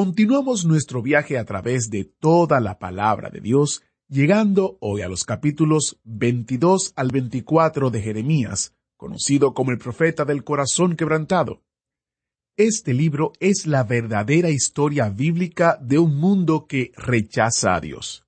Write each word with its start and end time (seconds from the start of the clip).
Continuamos 0.00 0.64
nuestro 0.64 1.02
viaje 1.02 1.38
a 1.38 1.44
través 1.44 1.90
de 1.90 2.04
toda 2.04 2.60
la 2.60 2.78
palabra 2.78 3.30
de 3.30 3.40
Dios, 3.40 3.82
llegando 4.06 4.78
hoy 4.80 5.02
a 5.02 5.08
los 5.08 5.24
capítulos 5.24 5.98
22 6.04 6.92
al 6.94 7.10
24 7.10 7.90
de 7.90 8.00
Jeremías, 8.00 8.76
conocido 8.96 9.54
como 9.54 9.72
el 9.72 9.78
profeta 9.78 10.24
del 10.24 10.44
corazón 10.44 10.94
quebrantado. 10.94 11.64
Este 12.56 12.94
libro 12.94 13.32
es 13.40 13.66
la 13.66 13.82
verdadera 13.82 14.50
historia 14.50 15.08
bíblica 15.08 15.76
de 15.82 15.98
un 15.98 16.14
mundo 16.14 16.68
que 16.68 16.92
rechaza 16.96 17.74
a 17.74 17.80
Dios. 17.80 18.24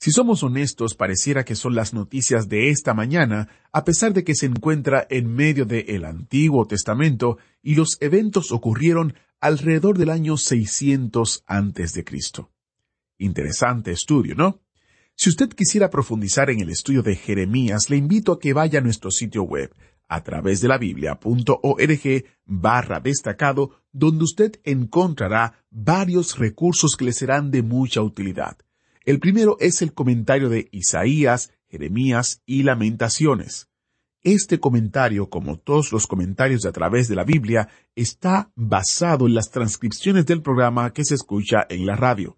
Si 0.00 0.10
somos 0.10 0.42
honestos, 0.42 0.94
pareciera 0.94 1.44
que 1.44 1.54
son 1.54 1.76
las 1.76 1.94
noticias 1.94 2.48
de 2.48 2.70
esta 2.70 2.94
mañana, 2.94 3.48
a 3.70 3.84
pesar 3.84 4.12
de 4.12 4.24
que 4.24 4.34
se 4.34 4.46
encuentra 4.46 5.06
en 5.08 5.32
medio 5.32 5.66
del 5.66 6.04
Antiguo 6.04 6.66
Testamento 6.66 7.38
y 7.62 7.76
los 7.76 7.96
eventos 8.00 8.50
ocurrieron 8.50 9.14
alrededor 9.40 9.98
del 9.98 10.10
año 10.10 10.36
600 10.36 11.44
antes 11.46 11.92
de 11.92 12.04
Cristo. 12.04 12.50
Interesante 13.18 13.92
estudio, 13.92 14.34
¿no? 14.34 14.60
Si 15.14 15.30
usted 15.30 15.48
quisiera 15.48 15.88
profundizar 15.88 16.50
en 16.50 16.60
el 16.60 16.68
estudio 16.68 17.02
de 17.02 17.16
Jeremías, 17.16 17.88
le 17.88 17.96
invito 17.96 18.32
a 18.32 18.38
que 18.38 18.52
vaya 18.52 18.80
a 18.80 18.82
nuestro 18.82 19.10
sitio 19.10 19.44
web 19.44 19.74
a 20.08 20.22
través 20.22 20.60
de 20.60 20.68
la 20.68 20.78
biblia.org 20.78 22.24
barra 22.44 23.00
destacado, 23.00 23.82
donde 23.92 24.24
usted 24.24 24.60
encontrará 24.64 25.64
varios 25.70 26.38
recursos 26.38 26.96
que 26.96 27.06
le 27.06 27.12
serán 27.12 27.50
de 27.50 27.62
mucha 27.62 28.02
utilidad. 28.02 28.58
El 29.04 29.18
primero 29.18 29.56
es 29.58 29.82
el 29.82 29.94
comentario 29.94 30.48
de 30.48 30.68
Isaías, 30.70 31.52
Jeremías 31.68 32.42
y 32.44 32.62
Lamentaciones. 32.62 33.68
Este 34.26 34.58
comentario, 34.58 35.30
como 35.30 35.56
todos 35.56 35.92
los 35.92 36.08
comentarios 36.08 36.62
de 36.62 36.68
a 36.68 36.72
través 36.72 37.06
de 37.06 37.14
la 37.14 37.22
Biblia, 37.22 37.68
está 37.94 38.50
basado 38.56 39.28
en 39.28 39.34
las 39.34 39.52
transcripciones 39.52 40.26
del 40.26 40.42
programa 40.42 40.92
que 40.92 41.04
se 41.04 41.14
escucha 41.14 41.64
en 41.68 41.86
la 41.86 41.94
radio. 41.94 42.36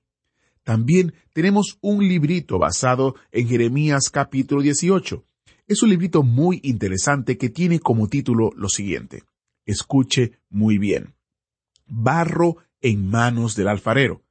También 0.64 1.14
tenemos 1.33 1.78
un 1.80 2.06
librito 2.06 2.58
basado 2.58 3.14
en 3.33 3.48
Jeremías 3.48 4.11
capítulo 4.12 4.61
18. 4.61 5.25
Es 5.67 5.83
un 5.83 5.89
librito 5.89 6.22
muy 6.22 6.61
interesante 6.62 7.39
que 7.39 7.48
tiene 7.48 7.80
como 7.80 8.06
título 8.08 8.50
lo 8.55 8.69
siguiente. 8.69 9.23
Escuche 9.64 10.33
muy 10.50 10.77
bien. 10.77 11.14
Barro 11.86 12.58
en 12.83 13.08
manos 13.08 13.56
del 13.56 13.69
alfarero 13.69 14.27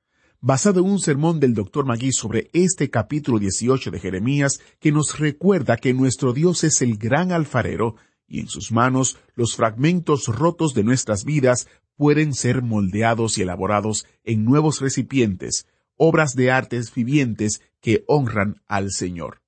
basado 0.47 0.79
en 0.79 0.85
un 0.85 0.99
sermón 0.99 1.41
del 1.41 1.53
Dr. 1.53 1.83
Magui 1.83 2.13
sobre 2.13 2.49
este 2.53 2.89
capítulo 2.89 3.37
18 3.37 3.91
de 3.91 3.99
Jeremías 3.99 4.61
que 4.79 4.93
nos 4.93 5.19
recuerda 5.19 5.75
que 5.75 5.93
nuestro 5.93 6.31
Dios 6.31 6.63
es 6.63 6.81
el 6.81 6.97
gran 6.97 7.33
alfarero 7.33 7.97
y 8.29 8.39
en 8.39 8.47
sus 8.47 8.71
manos 8.71 9.17
los 9.35 9.57
fragmentos 9.57 10.27
rotos 10.27 10.73
de 10.73 10.85
nuestras 10.85 11.25
vidas 11.25 11.67
pueden 11.97 12.33
ser 12.33 12.61
moldeados 12.61 13.37
y 13.37 13.41
elaborados 13.41 14.07
en 14.23 14.45
nuevos 14.45 14.79
recipientes, 14.79 15.67
obras 15.97 16.33
de 16.33 16.49
artes 16.49 16.95
vivientes 16.95 17.61
que 17.81 18.05
honran 18.07 18.61
al 18.67 18.91
Señor. 18.91 19.41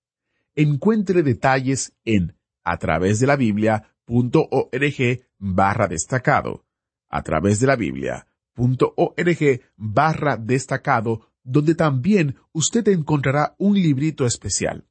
Encuentre 0.54 1.24
detalles 1.24 1.94
en 2.04 2.36
a 2.66 2.76
través 2.76 3.22
de 3.22 3.28
la 3.28 3.38
Biblia.org 3.38 5.22
barra 5.38 5.88
destacado. 5.88 6.66
A 7.08 7.24
través 7.24 7.62
de 7.62 7.68
la 7.68 7.78
Biblia 7.78 8.28
org 8.60 9.62
barra 9.78 10.38
destacado, 10.38 11.22
donde 11.44 11.76
también 11.76 12.36
usted 12.52 12.88
encontrará 12.90 13.56
un 13.58 13.76
librito 13.76 14.26
especial. 14.26 14.86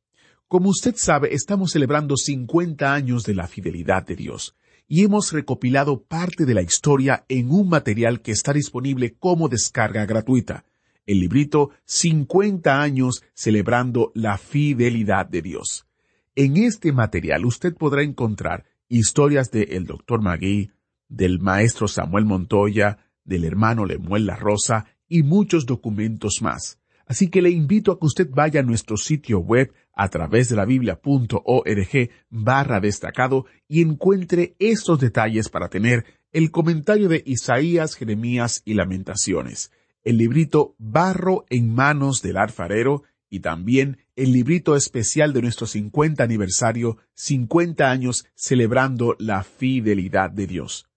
Como 0.48 0.70
usted 0.70 0.94
sabe, 0.96 1.34
estamos 1.34 1.72
celebrando 1.72 2.16
50 2.16 2.92
años 2.92 3.24
de 3.24 3.34
la 3.34 3.46
fidelidad 3.46 4.06
de 4.06 4.16
Dios 4.16 4.56
y 4.88 5.04
hemos 5.04 5.32
recopilado 5.32 6.02
parte 6.02 6.46
de 6.46 6.54
la 6.54 6.62
historia 6.62 7.26
en 7.28 7.50
un 7.50 7.68
material 7.68 8.22
que 8.22 8.32
está 8.32 8.54
disponible 8.54 9.14
como 9.18 9.50
descarga 9.50 10.06
gratuita. 10.06 10.64
El 11.04 11.20
librito 11.20 11.70
50 11.84 12.80
años 12.80 13.22
celebrando 13.34 14.10
la 14.14 14.38
fidelidad 14.38 15.26
de 15.26 15.42
Dios. 15.42 15.86
En 16.34 16.56
este 16.56 16.92
material 16.92 17.44
usted 17.44 17.74
podrá 17.74 18.02
encontrar 18.02 18.64
historias 18.88 19.50
de 19.50 19.64
el 19.64 19.84
Dr. 19.84 20.22
Magui, 20.22 20.70
del 21.08 21.40
maestro 21.40 21.88
Samuel 21.88 22.24
Montoya, 22.24 22.98
del 23.28 23.44
hermano 23.44 23.84
Lemuel 23.84 24.26
La 24.26 24.36
Rosa 24.36 24.86
y 25.06 25.22
muchos 25.22 25.66
documentos 25.66 26.40
más. 26.40 26.80
Así 27.06 27.28
que 27.28 27.40
le 27.40 27.50
invito 27.50 27.92
a 27.92 27.98
que 27.98 28.06
usted 28.06 28.28
vaya 28.30 28.60
a 28.60 28.64
nuestro 28.64 28.96
sitio 28.96 29.38
web 29.38 29.72
a 29.94 30.08
través 30.08 30.48
de 30.48 30.56
la 30.56 30.64
biblia.org 30.64 32.10
barra 32.30 32.80
destacado 32.80 33.46
y 33.66 33.82
encuentre 33.82 34.56
estos 34.58 35.00
detalles 35.00 35.48
para 35.48 35.68
tener 35.68 36.04
el 36.32 36.50
comentario 36.50 37.08
de 37.08 37.22
Isaías, 37.24 37.94
Jeremías 37.94 38.62
y 38.64 38.74
Lamentaciones, 38.74 39.72
el 40.04 40.18
librito 40.18 40.74
Barro 40.78 41.46
en 41.48 41.74
manos 41.74 42.20
del 42.20 42.36
alfarero 42.36 43.04
y 43.30 43.40
también 43.40 43.98
el 44.16 44.32
librito 44.32 44.76
especial 44.76 45.32
de 45.32 45.42
nuestro 45.42 45.66
50 45.66 46.22
aniversario, 46.22 46.98
50 47.14 47.90
años 47.90 48.26
celebrando 48.34 49.16
la 49.18 49.42
fidelidad 49.42 50.30
de 50.30 50.46
Dios. 50.46 50.87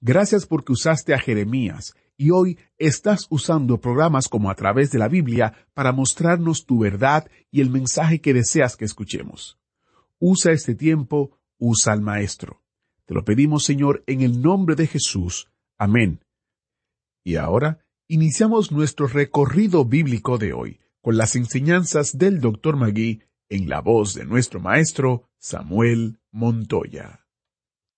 Gracias 0.00 0.46
porque 0.46 0.72
usaste 0.72 1.14
a 1.14 1.18
Jeremías 1.18 1.94
y 2.22 2.30
hoy 2.30 2.56
estás 2.78 3.26
usando 3.30 3.80
programas 3.80 4.28
como 4.28 4.48
a 4.48 4.54
través 4.54 4.92
de 4.92 5.00
la 5.00 5.08
Biblia 5.08 5.66
para 5.74 5.90
mostrarnos 5.90 6.66
tu 6.66 6.78
verdad 6.78 7.28
y 7.50 7.60
el 7.60 7.68
mensaje 7.68 8.20
que 8.20 8.32
deseas 8.32 8.76
que 8.76 8.84
escuchemos. 8.84 9.58
Usa 10.20 10.52
este 10.52 10.76
tiempo, 10.76 11.36
usa 11.58 11.92
al 11.92 12.00
Maestro. 12.00 12.62
Te 13.06 13.14
lo 13.14 13.24
pedimos, 13.24 13.64
Señor, 13.64 14.04
en 14.06 14.20
el 14.20 14.40
nombre 14.40 14.76
de 14.76 14.86
Jesús. 14.86 15.50
Amén. 15.78 16.20
Y 17.24 17.34
ahora 17.34 17.84
iniciamos 18.06 18.70
nuestro 18.70 19.08
recorrido 19.08 19.84
bíblico 19.84 20.38
de 20.38 20.52
hoy 20.52 20.78
con 21.00 21.16
las 21.16 21.34
enseñanzas 21.34 22.16
del 22.16 22.40
Dr. 22.40 22.76
Magui 22.76 23.24
en 23.48 23.68
la 23.68 23.80
voz 23.80 24.14
de 24.14 24.24
nuestro 24.26 24.60
maestro 24.60 25.28
Samuel 25.40 26.20
Montoya. 26.30 27.21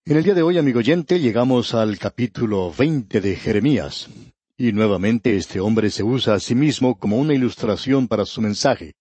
En 0.07 0.19
el 0.19 0.23
día 0.23 0.35
de 0.35 0.43
hoy, 0.43 0.59
amigo 0.59 0.81
oyente, 0.81 1.19
llegamos 1.19 1.73
al 1.73 1.97
capítulo 1.97 2.71
20 2.71 3.23
de 3.23 3.37
Jeremías. 3.37 4.11
Y 4.55 4.73
nuevamente 4.73 5.35
este 5.35 5.61
hombre 5.61 5.89
se 5.89 6.03
usa 6.03 6.35
a 6.35 6.41
sí 6.41 6.55
mismo 6.55 6.99
como 6.99 7.17
una 7.17 7.33
ilustración 7.33 8.07
para 8.07 8.27
su 8.27 8.43
mensaje. 8.43 8.97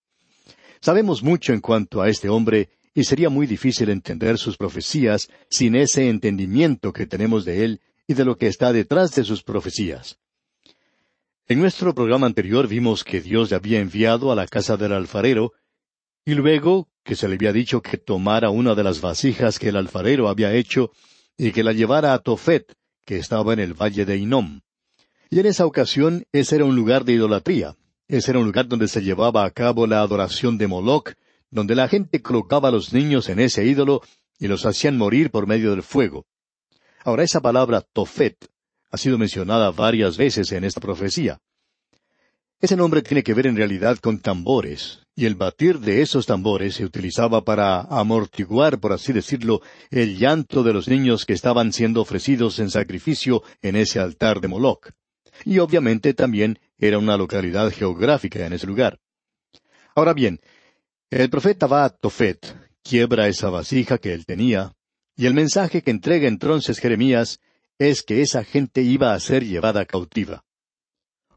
Sabemos 0.80 1.22
mucho 1.22 1.52
en 1.52 1.60
cuanto 1.60 2.02
a 2.02 2.08
este 2.08 2.30
hombre 2.30 2.70
y 2.94 3.04
sería 3.04 3.30
muy 3.30 3.48
difícil 3.48 3.90
entender 3.90 4.38
sus 4.38 4.56
profecías 4.56 5.28
sin 5.50 5.76
ese 5.76 6.08
entendimiento 6.08 6.94
que 6.94 7.06
tenemos 7.06 7.44
de 7.44 7.66
él 7.66 7.82
y 8.08 8.14
de 8.14 8.24
lo 8.24 8.38
que 8.38 8.48
está 8.48 8.72
detrás 8.72 9.14
de 9.14 9.26
sus 9.26 9.44
profecías. 9.44 10.20
En 11.50 11.60
nuestro 11.60 11.94
programa 11.94 12.28
anterior 12.28 12.70
vimos 12.70 13.04
que 13.04 13.20
Dios 13.20 13.50
le 13.50 13.58
había 13.58 13.82
enviado 13.82 14.32
a 14.32 14.36
la 14.36 14.48
casa 14.48 14.78
del 14.78 14.94
alfarero, 14.94 15.52
y 16.26 16.36
luego 16.36 16.88
que 17.04 17.16
se 17.16 17.28
le 17.28 17.36
había 17.36 17.52
dicho 17.52 17.82
que 17.82 17.98
tomara 17.98 18.50
una 18.50 18.76
de 18.76 18.84
las 18.84 19.02
vasijas 19.02 19.60
que 19.60 19.70
el 19.70 19.76
alfarero 19.76 20.30
había 20.30 20.54
hecho 20.54 20.92
y 21.38 21.52
que 21.52 21.64
la 21.64 21.74
llevara 21.74 22.14
a 22.14 22.20
Tofet, 22.20 22.76
que 23.06 23.18
estaba 23.18 23.54
en 23.54 23.60
el 23.60 23.74
valle 23.74 24.06
de 24.06 24.18
Inom. 24.18 24.62
Y 25.30 25.40
en 25.40 25.48
esa 25.48 25.66
ocasión 25.66 26.26
ese 26.32 26.56
era 26.56 26.66
un 26.66 26.76
lugar 26.76 27.04
de 27.04 27.14
idolatría, 27.14 27.76
ese 28.08 28.32
era 28.32 28.40
un 28.40 28.46
lugar 28.46 28.68
donde 28.68 28.88
se 28.88 29.02
llevaba 29.02 29.44
a 29.44 29.52
cabo 29.52 29.88
la 29.88 30.02
adoración 30.02 30.58
de 30.58 30.68
Moloch, 30.68 31.14
donde 31.50 31.76
la 31.76 31.88
gente 31.88 32.22
colocaba 32.22 32.70
a 32.70 32.72
los 32.72 32.94
niños 32.94 33.30
en 33.30 33.40
ese 33.40 33.66
ídolo 33.66 34.02
y 34.40 34.48
los 34.48 34.66
hacían 34.66 34.98
morir 34.98 35.30
por 35.30 35.48
medio 35.48 35.72
del 35.72 35.84
fuego. 35.84 36.26
Ahora 37.04 37.24
esa 37.24 37.42
palabra 37.42 37.82
Tofet 37.82 38.50
ha 38.92 38.98
sido 38.98 39.18
mencionada 39.18 39.72
varias 39.72 40.18
veces 40.18 40.52
en 40.52 40.64
esta 40.64 40.80
profecía. 40.80 41.40
Ese 42.62 42.78
nombre 42.78 43.02
tiene 43.02 43.24
que 43.24 43.34
ver 43.34 43.48
en 43.48 43.58
realidad 43.58 43.98
con 43.98 44.20
tambores, 44.20 45.03
y 45.16 45.26
el 45.26 45.36
batir 45.36 45.80
de 45.80 46.02
esos 46.02 46.26
tambores 46.26 46.76
se 46.76 46.86
utilizaba 46.86 47.44
para 47.44 47.82
amortiguar, 47.82 48.80
por 48.80 48.94
así 48.94 49.14
decirlo, 49.14 49.62
el 49.92 50.18
llanto 50.18 50.64
de 50.64 50.74
los 50.74 50.88
niños 50.88 51.26
que 51.26 51.34
estaban 51.34 51.72
siendo 51.72 52.02
ofrecidos 52.02 52.60
en 52.60 52.70
sacrificio 52.70 53.44
en 53.62 53.76
ese 53.76 54.00
altar 54.00 54.42
de 54.42 54.48
Moloch. 54.48 54.90
Y 55.46 55.60
obviamente 55.60 56.14
también 56.14 56.60
era 56.78 56.98
una 56.98 57.18
localidad 57.18 57.72
geográfica 57.72 58.46
en 58.46 58.54
ese 58.54 58.68
lugar. 58.68 59.00
Ahora 59.96 60.14
bien, 60.14 60.40
el 61.12 61.30
profeta 61.30 61.68
va 61.68 61.86
a 61.86 61.90
Tofet, 61.90 62.56
quiebra 62.82 63.28
esa 63.28 63.50
vasija 63.50 64.00
que 64.00 64.14
él 64.14 64.26
tenía, 64.26 64.74
y 65.16 65.28
el 65.28 65.36
mensaje 65.36 65.84
que 65.84 65.92
entrega 65.92 66.28
entonces 66.28 66.80
Jeremías 66.80 67.40
es 67.78 68.02
que 68.02 68.22
esa 68.22 68.44
gente 68.44 68.82
iba 68.82 69.14
a 69.14 69.20
ser 69.20 69.46
llevada 69.46 69.86
cautiva. 69.86 70.44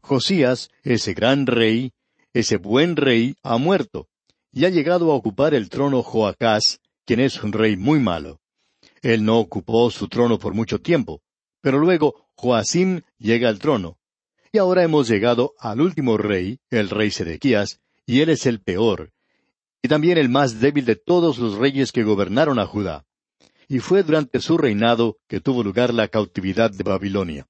Josías, 0.01 0.69
ese 0.83 1.13
gran 1.13 1.45
rey, 1.45 1.91
ese 2.39 2.57
buen 2.57 2.95
rey, 2.95 3.35
ha 3.41 3.57
muerto, 3.57 4.07
y 4.51 4.65
ha 4.65 4.69
llegado 4.69 5.11
a 5.11 5.15
ocupar 5.15 5.55
el 5.55 5.69
trono 5.69 6.03
Joacás, 6.03 6.79
quien 7.03 7.19
es 7.19 7.41
un 7.43 7.51
rey 7.51 7.75
muy 7.75 7.99
malo. 7.99 8.39
Él 9.01 9.25
no 9.25 9.39
ocupó 9.39 9.89
su 9.89 10.07
trono 10.07 10.37
por 10.37 10.53
mucho 10.53 10.79
tiempo, 10.79 11.21
pero 11.61 11.79
luego 11.79 12.27
Joacim 12.35 13.01
llega 13.17 13.49
al 13.49 13.57
trono. 13.57 13.97
Y 14.51 14.59
ahora 14.59 14.83
hemos 14.83 15.07
llegado 15.07 15.53
al 15.57 15.81
último 15.81 16.17
rey, 16.17 16.59
el 16.69 16.89
rey 16.89 17.09
Sedequías, 17.09 17.79
y 18.05 18.21
él 18.21 18.29
es 18.29 18.45
el 18.45 18.61
peor, 18.61 19.11
y 19.81 19.87
también 19.87 20.17
el 20.17 20.29
más 20.29 20.59
débil 20.59 20.85
de 20.85 20.95
todos 20.95 21.39
los 21.39 21.55
reyes 21.55 21.91
que 21.91 22.03
gobernaron 22.03 22.59
a 22.59 22.65
Judá. 22.67 23.05
Y 23.67 23.79
fue 23.79 24.03
durante 24.03 24.39
su 24.41 24.57
reinado 24.57 25.17
que 25.27 25.41
tuvo 25.41 25.63
lugar 25.63 25.93
la 25.93 26.07
cautividad 26.07 26.71
de 26.71 26.83
Babilonia. 26.83 27.47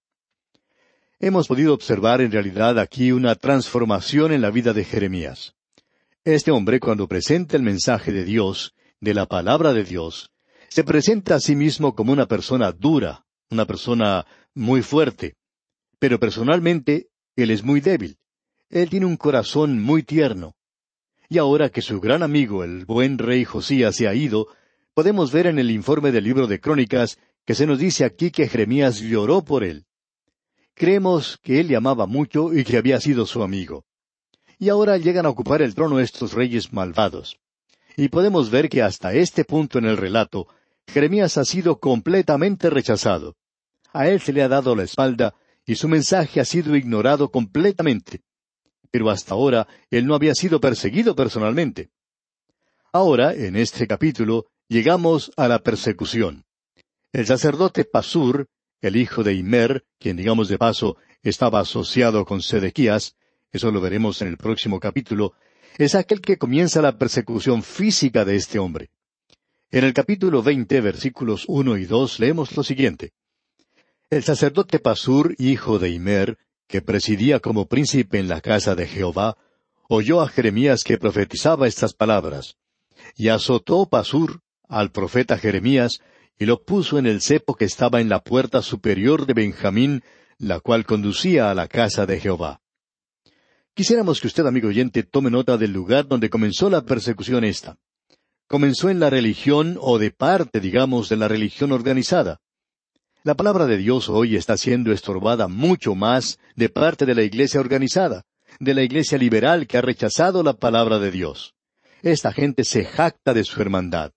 Hemos 1.19 1.47
podido 1.47 1.73
observar 1.73 2.21
en 2.21 2.31
realidad 2.31 2.77
aquí 2.77 3.11
una 3.11 3.33
transformación 3.33 4.31
en 4.31 4.41
la 4.41 4.51
vida 4.51 4.73
de 4.73 4.83
Jeremías. 4.83 5.55
Este 6.23 6.51
hombre, 6.51 6.79
cuando 6.79 7.07
presenta 7.07 7.57
el 7.57 7.63
mensaje 7.63 8.11
de 8.11 8.23
Dios, 8.23 8.75
de 9.01 9.15
la 9.15 9.25
palabra 9.25 9.73
de 9.73 9.83
Dios, 9.83 10.29
se 10.69 10.83
presenta 10.83 11.33
a 11.33 11.39
sí 11.39 11.55
mismo 11.55 11.95
como 11.95 12.13
una 12.13 12.27
persona 12.27 12.71
dura, 12.71 13.25
una 13.49 13.65
persona 13.65 14.27
muy 14.53 14.83
fuerte. 14.83 15.33
Pero 15.97 16.19
personalmente, 16.19 17.07
él 17.35 17.49
es 17.49 17.63
muy 17.63 17.81
débil. 17.81 18.19
Él 18.69 18.87
tiene 18.91 19.07
un 19.07 19.17
corazón 19.17 19.81
muy 19.81 20.03
tierno. 20.03 20.55
Y 21.29 21.39
ahora 21.39 21.69
que 21.69 21.81
su 21.81 21.99
gran 21.99 22.21
amigo, 22.21 22.63
el 22.63 22.85
buen 22.85 23.17
rey 23.17 23.43
Josías, 23.43 23.95
se 23.95 24.07
ha 24.07 24.13
ido, 24.13 24.49
podemos 24.93 25.31
ver 25.31 25.47
en 25.47 25.57
el 25.57 25.71
informe 25.71 26.11
del 26.11 26.25
libro 26.25 26.45
de 26.45 26.59
Crónicas 26.59 27.17
que 27.43 27.55
se 27.55 27.65
nos 27.65 27.79
dice 27.79 28.05
aquí 28.05 28.29
que 28.29 28.47
Jeremías 28.47 28.99
lloró 28.99 29.43
por 29.43 29.63
él. 29.63 29.86
Creemos 30.77 31.39
que 31.41 31.59
él 31.59 31.69
le 31.69 31.75
amaba 31.75 32.05
mucho 32.05 32.53
y 32.53 32.63
que 32.63 32.77
había 32.77 33.01
sido 33.01 33.25
su 33.25 33.41
amigo. 33.41 33.83
Y 34.59 34.69
ahora 34.69 34.99
llegan 34.99 35.25
a 35.25 35.29
ocupar 35.29 35.63
el 35.63 35.73
trono 35.73 35.99
estos 35.99 36.33
reyes 36.33 36.71
malvados. 36.71 37.39
Y 37.95 38.09
podemos 38.09 38.51
ver 38.51 38.69
que 38.69 38.83
hasta 38.83 39.11
este 39.15 39.43
punto 39.43 39.79
en 39.79 39.85
el 39.85 39.97
relato, 39.97 40.47
Jeremías 40.85 41.35
ha 41.39 41.45
sido 41.45 41.79
completamente 41.79 42.69
rechazado. 42.69 43.35
A 43.91 44.07
él 44.07 44.21
se 44.21 44.31
le 44.33 44.43
ha 44.43 44.47
dado 44.47 44.75
la 44.75 44.83
espalda 44.83 45.33
y 45.65 45.73
su 45.73 45.87
mensaje 45.87 46.39
ha 46.39 46.45
sido 46.45 46.75
ignorado 46.75 47.31
completamente. 47.31 48.21
Pero 48.91 49.09
hasta 49.09 49.33
ahora 49.33 49.67
él 49.89 50.05
no 50.05 50.13
había 50.13 50.35
sido 50.35 50.61
perseguido 50.61 51.15
personalmente. 51.15 51.89
Ahora, 52.93 53.33
en 53.33 53.55
este 53.55 53.87
capítulo, 53.87 54.45
llegamos 54.67 55.31
a 55.37 55.47
la 55.47 55.57
persecución. 55.57 56.45
El 57.11 57.25
sacerdote 57.25 57.83
Pasur 57.83 58.47
el 58.81 58.95
hijo 58.95 59.23
de 59.23 59.33
Imer, 59.33 59.85
quien 59.99 60.17
digamos 60.17 60.47
de 60.47 60.57
paso 60.57 60.97
estaba 61.23 61.59
asociado 61.59 62.25
con 62.25 62.41
Sedequías, 62.41 63.15
eso 63.51 63.71
lo 63.71 63.81
veremos 63.81 64.21
en 64.21 64.27
el 64.27 64.37
próximo 64.37 64.79
capítulo, 64.79 65.33
es 65.77 65.95
aquel 65.95 66.21
que 66.21 66.37
comienza 66.37 66.81
la 66.81 66.97
persecución 66.97 67.63
física 67.63 68.25
de 68.25 68.35
este 68.35 68.59
hombre. 68.59 68.89
En 69.69 69.83
el 69.83 69.93
capítulo 69.93 70.41
veinte, 70.41 70.81
versículos 70.81 71.45
uno 71.47 71.77
y 71.77 71.85
dos, 71.85 72.19
leemos 72.19 72.55
lo 72.55 72.63
siguiente. 72.63 73.13
El 74.09 74.23
sacerdote 74.23 74.79
Pasur, 74.79 75.35
hijo 75.37 75.79
de 75.79 75.89
Imer, 75.89 76.37
que 76.67 76.81
presidía 76.81 77.39
como 77.39 77.67
príncipe 77.67 78.19
en 78.19 78.27
la 78.27 78.41
casa 78.41 78.75
de 78.75 78.87
Jehová, 78.87 79.37
oyó 79.89 80.21
a 80.21 80.29
Jeremías 80.29 80.83
que 80.83 80.97
profetizaba 80.97 81.67
estas 81.67 81.93
palabras. 81.93 82.57
Y 83.15 83.29
azotó 83.29 83.87
Pasur 83.87 84.41
al 84.67 84.91
profeta 84.91 85.37
Jeremías 85.37 86.01
y 86.39 86.45
lo 86.45 86.63
puso 86.63 86.99
en 86.99 87.05
el 87.05 87.21
cepo 87.21 87.55
que 87.55 87.65
estaba 87.65 87.99
en 88.01 88.09
la 88.09 88.23
puerta 88.23 88.61
superior 88.61 89.25
de 89.25 89.33
Benjamín, 89.33 90.03
la 90.37 90.59
cual 90.59 90.85
conducía 90.85 91.49
a 91.49 91.55
la 91.55 91.67
casa 91.67 92.05
de 92.05 92.19
Jehová. 92.19 92.61
Quisiéramos 93.73 94.21
que 94.21 94.27
usted, 94.27 94.45
amigo 94.45 94.69
oyente, 94.69 95.03
tome 95.03 95.29
nota 95.29 95.57
del 95.57 95.71
lugar 95.71 96.07
donde 96.07 96.29
comenzó 96.29 96.69
la 96.69 96.83
persecución 96.83 97.43
esta. 97.43 97.77
Comenzó 98.47 98.89
en 98.89 98.99
la 98.99 99.09
religión 99.09 99.77
o 99.79 99.99
de 99.99 100.11
parte, 100.11 100.59
digamos, 100.59 101.09
de 101.09 101.17
la 101.17 101.27
religión 101.27 101.71
organizada. 101.71 102.39
La 103.23 103.35
palabra 103.35 103.65
de 103.65 103.77
Dios 103.77 104.09
hoy 104.09 104.35
está 104.35 104.57
siendo 104.57 104.91
estorbada 104.91 105.47
mucho 105.47 105.95
más 105.95 106.39
de 106.55 106.69
parte 106.69 107.05
de 107.05 107.13
la 107.13 107.23
iglesia 107.23 107.59
organizada, 107.59 108.23
de 108.59 108.73
la 108.73 108.83
iglesia 108.83 109.17
liberal 109.17 109.67
que 109.67 109.77
ha 109.77 109.81
rechazado 109.81 110.43
la 110.43 110.53
palabra 110.53 110.97
de 110.97 111.11
Dios. 111.11 111.53
Esta 112.01 112.31
gente 112.31 112.63
se 112.63 112.85
jacta 112.85 113.33
de 113.33 113.43
su 113.43 113.61
hermandad. 113.61 114.11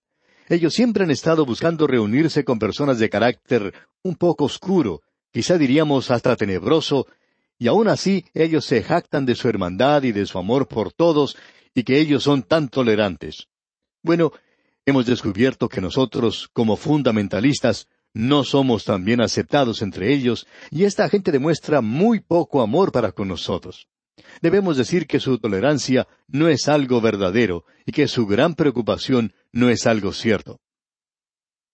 Ellos 0.51 0.75
siempre 0.75 1.05
han 1.05 1.13
estado 1.13 1.47
buscando 1.47 1.87
reunirse 1.87 2.45
con 2.45 2.59
personas 2.59 2.99
de 2.99 3.09
carácter 3.09 3.73
un 4.03 4.17
poco 4.17 4.47
oscuro, 4.47 5.01
quizá 5.31 5.57
diríamos 5.57 6.11
hasta 6.11 6.35
tenebroso, 6.35 7.07
y 7.57 7.69
aun 7.69 7.87
así 7.87 8.25
ellos 8.35 8.65
se 8.65 8.83
jactan 8.83 9.25
de 9.25 9.37
su 9.37 9.49
hermandad 9.49 10.03
y 10.03 10.11
de 10.11 10.27
su 10.27 10.39
amor 10.39 10.67
por 10.67 10.93
todos, 10.93 11.37
y 11.73 11.85
que 11.85 12.01
ellos 12.01 12.25
son 12.25 12.43
tan 12.43 12.69
tolerantes. 12.69 13.47
Bueno, 14.03 14.33
hemos 14.85 15.07
descubierto 15.07 15.69
que 15.69 15.81
nosotros, 15.81 16.51
como 16.53 16.77
fundamentalistas, 16.77 17.87
no 18.13 18.43
somos 18.43 18.85
tan 18.85 19.05
bien 19.05 19.21
aceptados 19.21 19.83
entre 19.83 20.13
ellos, 20.13 20.49
y 20.73 20.83
esta 20.83 21.09
gente 21.09 21.31
demuestra 21.31 21.81
muy 21.81 22.19
poco 22.19 22.61
amor 22.61 22.91
para 22.91 23.13
con 23.13 23.29
nosotros. 23.29 23.87
Debemos 24.41 24.77
decir 24.77 25.07
que 25.07 25.21
su 25.21 25.39
tolerancia 25.39 26.07
no 26.29 26.49
es 26.49 26.69
algo 26.69 27.01
verdadero 27.01 27.65
y 27.87 27.93
que 27.93 28.09
su 28.09 28.27
gran 28.27 28.55
preocupación 28.55 29.33
no 29.53 29.69
es 29.69 29.87
algo 29.87 30.13
cierto. 30.13 30.61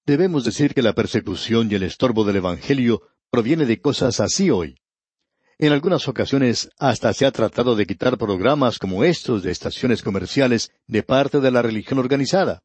Debemos 0.07 0.45
decir 0.45 0.75
que 0.75 0.83
la 0.83 0.93
persecución 0.93 1.71
y 1.71 1.75
el 1.75 1.83
estorbo 1.83 2.25
del 2.25 2.37
Evangelio 2.37 3.03
proviene 3.31 3.67
de 3.67 3.81
cosas 3.81 4.21
así 4.21 4.51
hoy. 4.51 4.77
En 5.59 5.73
algunas 5.73 6.07
ocasiones 6.07 6.69
hasta 6.79 7.13
se 7.13 7.27
ha 7.27 7.33
tratado 7.33 7.77
de 7.77 7.87
quitar 7.87 8.19
programas 8.19 8.79
como 8.79 9.05
estos 9.05 9.43
de 9.43 9.51
estaciones 9.51 10.03
comerciales 10.03 10.71
de 10.87 11.03
parte 11.03 11.41
de 11.41 11.51
la 11.51 11.63
religión 11.63 11.99
organizada. 11.99 12.63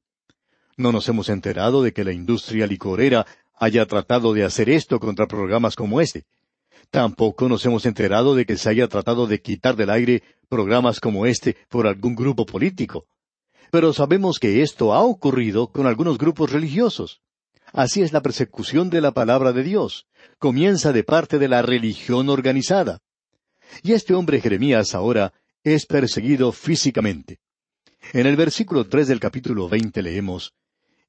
No 0.78 0.92
nos 0.92 1.08
hemos 1.08 1.30
enterado 1.30 1.84
de 1.84 1.94
que 1.94 2.04
la 2.04 2.12
industria 2.12 2.68
licorera 2.68 3.26
haya 3.56 3.86
tratado 3.86 4.34
de 4.34 4.44
hacer 4.44 4.70
esto 4.70 5.00
contra 5.00 5.28
programas 5.28 5.76
como 5.76 6.02
este. 6.02 6.26
Tampoco 6.90 7.48
nos 7.48 7.66
hemos 7.66 7.86
enterado 7.86 8.36
de 8.36 8.46
que 8.46 8.58
se 8.58 8.70
haya 8.70 8.88
tratado 8.88 9.28
de 9.28 9.42
quitar 9.42 9.76
del 9.76 9.90
aire 9.90 10.24
programas 10.50 11.00
como 11.00 11.26
este 11.26 11.56
por 11.70 11.88
algún 11.88 12.16
grupo 12.16 12.46
político. 12.46 13.06
Pero 13.72 13.94
sabemos 13.94 14.40
que 14.40 14.62
esto 14.62 14.94
ha 14.94 15.02
ocurrido 15.02 15.72
con 15.72 15.88
algunos 15.88 16.18
grupos 16.18 16.52
religiosos. 16.52 17.22
Así 17.72 18.02
es 18.02 18.12
la 18.12 18.22
persecución 18.22 18.90
de 18.90 19.00
la 19.00 19.14
palabra 19.14 19.54
de 19.54 19.64
Dios. 19.64 20.08
Comienza 20.40 20.92
de 20.92 21.04
parte 21.04 21.40
de 21.40 21.48
la 21.48 21.62
religión 21.62 22.28
organizada. 22.28 23.00
Y 23.82 23.94
este 23.94 24.14
hombre 24.14 24.42
Jeremías 24.42 24.94
ahora 24.94 25.34
es 25.64 25.86
perseguido 25.86 26.52
físicamente. 26.52 27.40
En 28.14 28.26
el 28.26 28.36
versículo 28.36 28.88
tres 28.88 29.08
del 29.08 29.22
capítulo 29.22 29.70
veinte 29.70 30.02
leemos, 30.02 30.54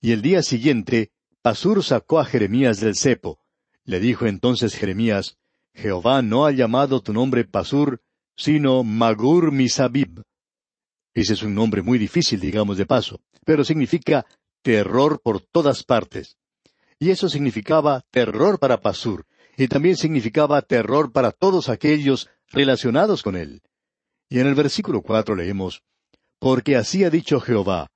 Y 0.01 0.13
el 0.13 0.23
día 0.23 0.43
siguiente, 0.43 1.11
Pasur 1.43 1.83
sacó 1.83 2.21
a 2.21 2.25
Jeremías 2.25 2.79
del 2.79 2.97
cepo. 2.97 3.41
Le 3.85 3.99
dijo 3.99 4.27
entonces 4.27 4.75
Jeremías, 4.75 5.39
Jehová 5.75 6.23
no 6.23 6.47
ha 6.47 6.53
llamado 6.53 7.01
tu 7.01 7.13
nombre 7.13 7.45
Pasur, 7.45 8.01
sino 8.37 8.85
Magur 8.85 9.53
Misabib. 9.53 10.23
Ese 11.15 11.35
es 11.35 11.43
un 11.43 11.55
nombre 11.55 11.83
muy 11.83 11.99
difícil, 11.99 12.41
digamos 12.41 12.79
de 12.79 12.87
paso, 12.87 13.21
pero 13.45 13.65
significa 13.65 14.27
terror 14.63 15.21
por 15.23 15.41
todas 15.41 15.85
partes. 15.85 16.39
Y 16.99 17.11
eso 17.11 17.29
significaba 17.29 18.05
terror 18.11 18.59
para 18.59 18.81
Pasur, 18.81 19.27
y 19.57 19.69
también 19.69 19.97
significaba 19.97 20.63
terror 20.63 21.13
para 21.13 21.33
todos 21.33 21.69
aquellos 21.69 22.31
relacionados 22.49 23.23
con 23.23 23.37
él. 23.37 23.63
Y 24.29 24.39
en 24.39 24.47
el 24.47 24.55
versículo 24.55 25.03
cuatro 25.03 25.35
leemos, 25.35 25.83
Porque 26.39 26.77
así 26.77 27.05
ha 27.05 27.11
dicho 27.11 27.41
Jehová, 27.41 27.91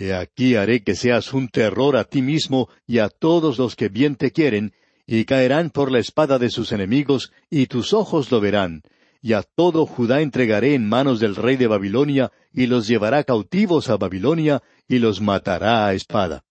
He 0.00 0.14
aquí 0.14 0.54
haré 0.54 0.84
que 0.84 0.94
seas 0.94 1.32
un 1.32 1.48
terror 1.48 1.96
a 1.96 2.04
ti 2.04 2.22
mismo 2.22 2.68
y 2.86 3.00
a 3.00 3.08
todos 3.08 3.58
los 3.58 3.74
que 3.74 3.88
bien 3.88 4.14
te 4.14 4.30
quieren, 4.30 4.72
y 5.10 5.24
caerán 5.24 5.70
por 5.70 5.90
la 5.90 6.00
espada 6.00 6.38
de 6.38 6.50
sus 6.50 6.70
enemigos, 6.70 7.32
y 7.48 7.66
tus 7.66 7.94
ojos 7.94 8.30
lo 8.30 8.42
verán, 8.42 8.82
y 9.22 9.32
a 9.32 9.42
todo 9.42 9.86
Judá 9.86 10.20
entregaré 10.20 10.74
en 10.74 10.86
manos 10.86 11.18
del 11.18 11.34
rey 11.34 11.56
de 11.56 11.66
Babilonia, 11.66 12.30
y 12.52 12.66
los 12.66 12.86
llevará 12.86 13.24
cautivos 13.24 13.88
a 13.88 13.96
Babilonia, 13.96 14.62
y 14.86 14.98
los 14.98 15.22
matará 15.22 15.86
a 15.86 15.94
espada. 15.94 16.44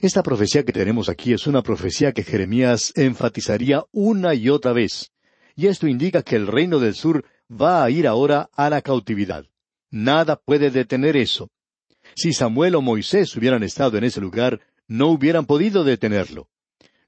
Esta 0.00 0.22
profecía 0.22 0.64
que 0.64 0.72
tenemos 0.72 1.10
aquí 1.10 1.34
es 1.34 1.46
una 1.46 1.62
profecía 1.62 2.12
que 2.12 2.22
Jeremías 2.22 2.94
enfatizaría 2.96 3.84
una 3.92 4.34
y 4.34 4.48
otra 4.48 4.72
vez, 4.72 5.12
y 5.54 5.66
esto 5.66 5.86
indica 5.86 6.22
que 6.22 6.36
el 6.36 6.46
reino 6.46 6.78
del 6.78 6.94
sur 6.94 7.26
va 7.50 7.84
a 7.84 7.90
ir 7.90 8.06
ahora 8.06 8.48
a 8.54 8.70
la 8.70 8.80
cautividad. 8.80 9.44
Nada 9.90 10.36
puede 10.36 10.70
detener 10.70 11.14
eso. 11.14 11.50
Si 12.14 12.32
Samuel 12.32 12.74
o 12.74 12.80
Moisés 12.80 13.36
hubieran 13.36 13.62
estado 13.62 13.98
en 13.98 14.04
ese 14.04 14.22
lugar, 14.22 14.60
no 14.88 15.08
hubieran 15.08 15.44
podido 15.44 15.84
detenerlo. 15.84 16.48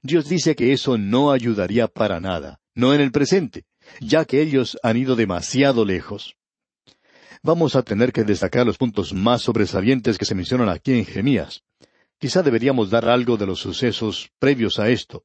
Dios 0.01 0.29
dice 0.29 0.55
que 0.55 0.73
eso 0.73 0.97
no 0.97 1.31
ayudaría 1.31 1.87
para 1.87 2.19
nada, 2.19 2.59
no 2.75 2.93
en 2.93 3.01
el 3.01 3.11
presente, 3.11 3.65
ya 3.99 4.25
que 4.25 4.41
ellos 4.41 4.77
han 4.83 4.97
ido 4.97 5.15
demasiado 5.15 5.85
lejos. 5.85 6.35
Vamos 7.43 7.75
a 7.75 7.83
tener 7.83 8.11
que 8.11 8.23
destacar 8.23 8.65
los 8.65 8.77
puntos 8.77 9.13
más 9.13 9.41
sobresalientes 9.41 10.17
que 10.17 10.25
se 10.25 10.35
mencionan 10.35 10.69
aquí 10.69 10.93
en 10.93 11.05
Jeremías. 11.05 11.63
Quizá 12.19 12.41
deberíamos 12.41 12.89
dar 12.89 13.07
algo 13.07 13.37
de 13.37 13.45
los 13.45 13.59
sucesos 13.59 14.29
previos 14.39 14.79
a 14.79 14.89
esto. 14.89 15.23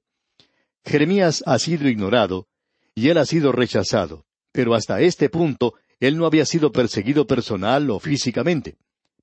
Jeremías 0.85 1.43
ha 1.47 1.59
sido 1.59 1.89
ignorado 1.89 2.49
y 2.95 3.09
él 3.09 3.19
ha 3.19 3.25
sido 3.25 3.53
rechazado, 3.53 4.27
pero 4.53 4.75
hasta 4.75 5.01
este 5.01 5.31
punto 5.31 5.75
él 6.01 6.17
no 6.17 6.27
había 6.27 6.45
sido 6.45 6.73
perseguido 6.73 7.27
personal 7.27 7.89
o 7.91 7.99
físicamente. 7.99 8.77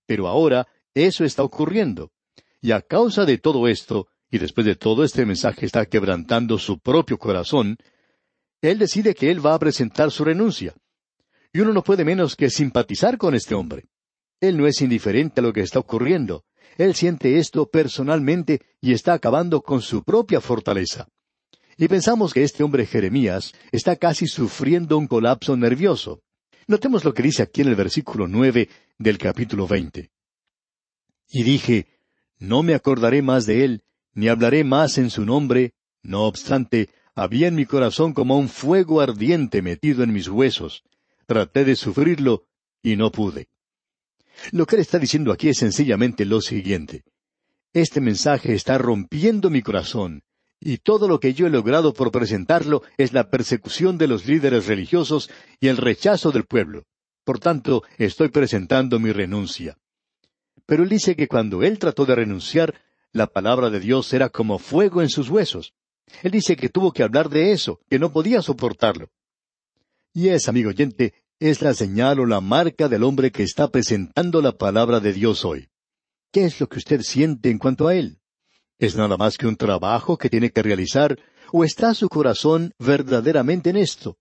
Pero 0.06 0.27
ahora 0.27 0.68
eso 0.94 1.25
está 1.25 1.44
ocurriendo. 1.44 2.12
Y 2.62 2.72
a 2.72 2.82
causa 2.82 3.25
de 3.25 3.38
todo 3.38 3.68
esto, 3.68 4.08
y 4.31 4.38
después 4.38 4.65
de 4.65 4.75
todo 4.75 5.03
este 5.03 5.25
mensaje 5.25 5.65
está 5.65 5.86
quebrantando 5.86 6.57
su 6.57 6.79
propio 6.79 7.17
corazón, 7.17 7.77
él 8.62 8.77
decide 8.77 9.15
que 9.15 9.31
él 9.31 9.45
va 9.45 9.53
a 9.53 9.59
presentar 9.59 10.12
su 10.12 10.24
renuncia. 10.24 10.75
Y 11.51 11.62
uno 11.62 11.74
no 11.74 11.83
puede 11.83 12.05
menos 12.05 12.36
que 12.36 12.50
simpatizar 12.50 13.17
con 13.17 13.33
este 13.33 13.55
hombre. 13.55 13.86
Él 14.39 14.57
no 14.57 14.67
es 14.67 14.81
indiferente 14.81 15.41
a 15.41 15.43
lo 15.43 15.53
que 15.53 15.62
está 15.62 15.79
ocurriendo. 15.79 16.43
Él 16.77 16.95
siente 16.95 17.39
esto 17.39 17.69
personalmente 17.69 18.62
y 18.79 18.93
está 18.93 19.13
acabando 19.13 19.62
con 19.62 19.81
su 19.81 20.03
propia 20.03 20.41
fortaleza. 20.41 21.07
Y 21.77 21.88
pensamos 21.88 22.33
que 22.33 22.43
este 22.43 22.63
hombre 22.63 22.86
Jeremías 22.86 23.53
está 23.71 23.95
casi 23.95 24.27
sufriendo 24.27 24.98
un 24.98 25.07
colapso 25.07 25.57
nervioso. 25.57 26.21
Notemos 26.67 27.03
lo 27.03 27.13
que 27.13 27.24
dice 27.24 27.41
aquí 27.41 27.62
en 27.62 27.69
el 27.69 27.75
versículo 27.75 28.27
nueve 28.27 28.69
del 28.98 29.17
capítulo 29.17 29.65
veinte. 29.65 30.12
Y 31.29 31.43
dije, 31.43 31.88
No 32.38 32.63
me 32.63 32.75
acordaré 32.75 33.21
más 33.21 33.45
de 33.45 33.65
él, 33.65 33.83
ni 34.13 34.27
hablaré 34.27 34.63
más 34.63 34.97
en 34.97 35.09
su 35.09 35.25
nombre, 35.25 35.73
no 36.03 36.25
obstante, 36.25 36.89
había 37.15 37.47
en 37.47 37.55
mi 37.55 37.65
corazón 37.65 38.13
como 38.13 38.37
un 38.37 38.49
fuego 38.49 39.01
ardiente 39.01 39.61
metido 39.61 40.03
en 40.03 40.13
mis 40.13 40.27
huesos. 40.27 40.83
Traté 41.25 41.65
de 41.65 41.75
sufrirlo 41.75 42.45
y 42.81 42.95
no 42.95 43.11
pude. 43.11 43.49
Lo 44.51 44.65
que 44.65 44.75
él 44.75 44.81
está 44.81 44.99
diciendo 44.99 45.31
aquí 45.31 45.49
es 45.49 45.57
sencillamente 45.57 46.25
lo 46.25 46.41
siguiente. 46.41 47.03
Este 47.73 48.01
mensaje 48.01 48.53
está 48.53 48.77
rompiendo 48.77 49.49
mi 49.49 49.61
corazón, 49.61 50.23
y 50.59 50.77
todo 50.77 51.07
lo 51.07 51.19
que 51.19 51.33
yo 51.33 51.47
he 51.47 51.49
logrado 51.49 51.93
por 51.93 52.11
presentarlo 52.11 52.83
es 52.97 53.13
la 53.13 53.29
persecución 53.29 53.97
de 53.97 54.07
los 54.07 54.25
líderes 54.25 54.67
religiosos 54.67 55.29
y 55.59 55.67
el 55.67 55.77
rechazo 55.77 56.31
del 56.31 56.45
pueblo. 56.45 56.83
Por 57.23 57.39
tanto, 57.39 57.83
estoy 57.97 58.29
presentando 58.29 58.99
mi 58.99 59.11
renuncia. 59.11 59.77
Pero 60.65 60.83
él 60.83 60.89
dice 60.89 61.15
que 61.15 61.27
cuando 61.27 61.63
él 61.63 61.79
trató 61.79 62.05
de 62.05 62.15
renunciar, 62.15 62.75
la 63.11 63.27
palabra 63.27 63.69
de 63.69 63.79
Dios 63.79 64.13
era 64.13 64.29
como 64.29 64.59
fuego 64.59 65.01
en 65.01 65.09
sus 65.09 65.29
huesos. 65.29 65.73
Él 66.23 66.31
dice 66.31 66.55
que 66.55 66.69
tuvo 66.69 66.91
que 66.91 67.03
hablar 67.03 67.29
de 67.29 67.51
eso, 67.51 67.79
que 67.89 67.99
no 67.99 68.11
podía 68.11 68.41
soportarlo. 68.41 69.09
Y 70.13 70.29
es, 70.29 70.47
amigo 70.47 70.69
oyente, 70.69 71.13
es 71.39 71.61
la 71.61 71.73
señal 71.73 72.19
o 72.19 72.25
la 72.25 72.41
marca 72.41 72.87
del 72.87 73.03
hombre 73.03 73.31
que 73.31 73.43
está 73.43 73.69
presentando 73.69 74.41
la 74.41 74.57
palabra 74.57 74.99
de 74.99 75.13
Dios 75.13 75.45
hoy. 75.45 75.69
¿Qué 76.31 76.45
es 76.45 76.59
lo 76.59 76.67
que 76.67 76.77
usted 76.77 77.01
siente 77.01 77.49
en 77.49 77.57
cuanto 77.57 77.87
a 77.87 77.95
él? 77.95 78.19
¿Es 78.77 78.95
nada 78.95 79.17
más 79.17 79.37
que 79.37 79.47
un 79.47 79.55
trabajo 79.55 80.17
que 80.17 80.29
tiene 80.29 80.51
que 80.51 80.61
realizar 80.61 81.17
o 81.51 81.63
está 81.63 81.93
su 81.93 82.09
corazón 82.09 82.73
verdaderamente 82.79 83.69
en 83.69 83.77
esto? 83.77 84.17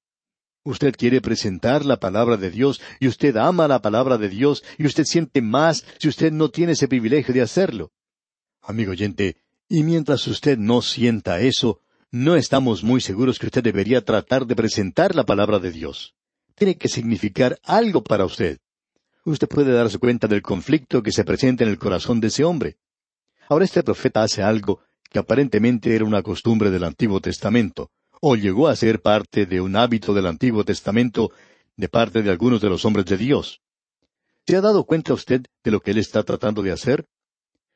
Usted 0.64 0.94
quiere 0.96 1.20
presentar 1.20 1.84
la 1.84 1.98
palabra 1.98 2.36
de 2.36 2.50
Dios 2.50 2.80
y 3.00 3.08
usted 3.08 3.36
ama 3.36 3.68
la 3.68 3.80
palabra 3.80 4.18
de 4.18 4.28
Dios 4.28 4.64
y 4.76 4.86
usted 4.86 5.04
siente 5.04 5.40
más 5.40 5.84
si 5.98 6.08
usted 6.08 6.32
no 6.32 6.50
tiene 6.50 6.72
ese 6.72 6.88
privilegio 6.88 7.32
de 7.32 7.42
hacerlo. 7.42 7.92
Amigo 8.68 8.90
oyente, 8.90 9.38
y 9.66 9.82
mientras 9.82 10.26
usted 10.26 10.58
no 10.58 10.82
sienta 10.82 11.40
eso, 11.40 11.80
no 12.10 12.36
estamos 12.36 12.84
muy 12.84 13.00
seguros 13.00 13.38
que 13.38 13.46
usted 13.46 13.62
debería 13.62 14.04
tratar 14.04 14.44
de 14.44 14.54
presentar 14.54 15.14
la 15.14 15.24
palabra 15.24 15.58
de 15.58 15.70
Dios. 15.70 16.14
Tiene 16.54 16.76
que 16.76 16.88
significar 16.88 17.58
algo 17.64 18.04
para 18.04 18.26
usted. 18.26 18.58
Usted 19.24 19.48
puede 19.48 19.72
darse 19.72 19.96
cuenta 19.96 20.28
del 20.28 20.42
conflicto 20.42 21.02
que 21.02 21.12
se 21.12 21.24
presenta 21.24 21.64
en 21.64 21.70
el 21.70 21.78
corazón 21.78 22.20
de 22.20 22.26
ese 22.26 22.44
hombre. 22.44 22.76
Ahora 23.48 23.64
este 23.64 23.82
profeta 23.82 24.22
hace 24.22 24.42
algo 24.42 24.82
que 25.10 25.18
aparentemente 25.18 25.96
era 25.96 26.04
una 26.04 26.22
costumbre 26.22 26.70
del 26.70 26.84
Antiguo 26.84 27.22
Testamento, 27.22 27.90
o 28.20 28.36
llegó 28.36 28.68
a 28.68 28.76
ser 28.76 29.00
parte 29.00 29.46
de 29.46 29.62
un 29.62 29.76
hábito 29.76 30.12
del 30.12 30.26
Antiguo 30.26 30.62
Testamento 30.62 31.30
de 31.74 31.88
parte 31.88 32.20
de 32.20 32.28
algunos 32.28 32.60
de 32.60 32.68
los 32.68 32.84
hombres 32.84 33.06
de 33.06 33.16
Dios. 33.16 33.62
¿Se 34.46 34.56
ha 34.56 34.60
dado 34.60 34.84
cuenta 34.84 35.14
usted 35.14 35.46
de 35.64 35.70
lo 35.70 35.80
que 35.80 35.92
él 35.92 35.98
está 35.98 36.22
tratando 36.22 36.60
de 36.60 36.72
hacer? 36.72 37.06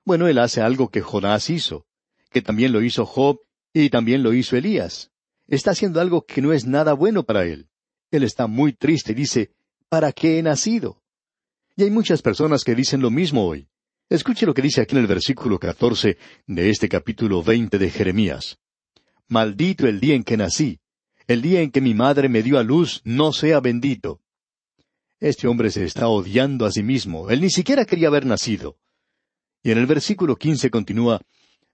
Bueno, 0.04 0.26
él 0.26 0.38
hace 0.38 0.60
algo 0.60 0.88
que 0.88 1.00
Jonás 1.00 1.48
hizo, 1.50 1.86
que 2.30 2.42
también 2.42 2.72
lo 2.72 2.82
hizo 2.82 3.06
Job 3.06 3.38
y 3.72 3.88
también 3.90 4.22
lo 4.22 4.32
hizo 4.32 4.56
Elías. 4.56 5.10
Está 5.46 5.72
haciendo 5.72 6.00
algo 6.00 6.24
que 6.24 6.42
no 6.42 6.52
es 6.52 6.66
nada 6.66 6.92
bueno 6.92 7.24
para 7.24 7.44
él. 7.44 7.68
Él 8.10 8.24
está 8.24 8.46
muy 8.46 8.72
triste 8.72 9.12
y 9.12 9.14
dice, 9.14 9.52
¿para 9.88 10.12
qué 10.12 10.38
he 10.38 10.42
nacido? 10.42 11.02
Y 11.76 11.84
hay 11.84 11.90
muchas 11.90 12.20
personas 12.20 12.64
que 12.64 12.74
dicen 12.74 13.00
lo 13.00 13.10
mismo 13.10 13.46
hoy. 13.46 13.68
Escuche 14.08 14.44
lo 14.44 14.52
que 14.52 14.62
dice 14.62 14.82
aquí 14.82 14.94
en 14.94 15.02
el 15.02 15.06
versículo 15.06 15.58
catorce 15.58 16.18
de 16.46 16.68
este 16.68 16.88
capítulo 16.88 17.42
veinte 17.42 17.78
de 17.78 17.88
Jeremías. 17.88 18.58
Maldito 19.28 19.86
el 19.86 20.00
día 20.00 20.14
en 20.14 20.24
que 20.24 20.36
nací, 20.36 20.80
el 21.26 21.40
día 21.40 21.62
en 21.62 21.70
que 21.70 21.80
mi 21.80 21.94
madre 21.94 22.28
me 22.28 22.42
dio 22.42 22.58
a 22.58 22.62
luz, 22.62 23.00
no 23.04 23.32
sea 23.32 23.60
bendito. 23.60 24.20
Este 25.20 25.48
hombre 25.48 25.70
se 25.70 25.84
está 25.84 26.08
odiando 26.08 26.66
a 26.66 26.72
sí 26.72 26.82
mismo, 26.82 27.30
él 27.30 27.40
ni 27.40 27.48
siquiera 27.48 27.86
quería 27.86 28.08
haber 28.08 28.26
nacido. 28.26 28.76
Y 29.62 29.70
en 29.70 29.78
el 29.78 29.86
versículo 29.86 30.36
quince 30.36 30.70
continúa, 30.70 31.20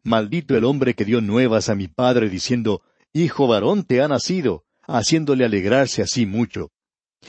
Maldito 0.03 0.57
el 0.57 0.65
hombre 0.65 0.95
que 0.95 1.05
dio 1.05 1.21
nuevas 1.21 1.69
a 1.69 1.75
mi 1.75 1.89
padre 1.89 2.29
diciendo, 2.29 2.83
Hijo 3.13 3.47
varón 3.47 3.85
te 3.85 4.01
ha 4.01 4.09
nacido, 4.09 4.65
haciéndole 4.87 5.45
alegrarse 5.45 6.03
así 6.03 6.27
mucho. 6.27 6.71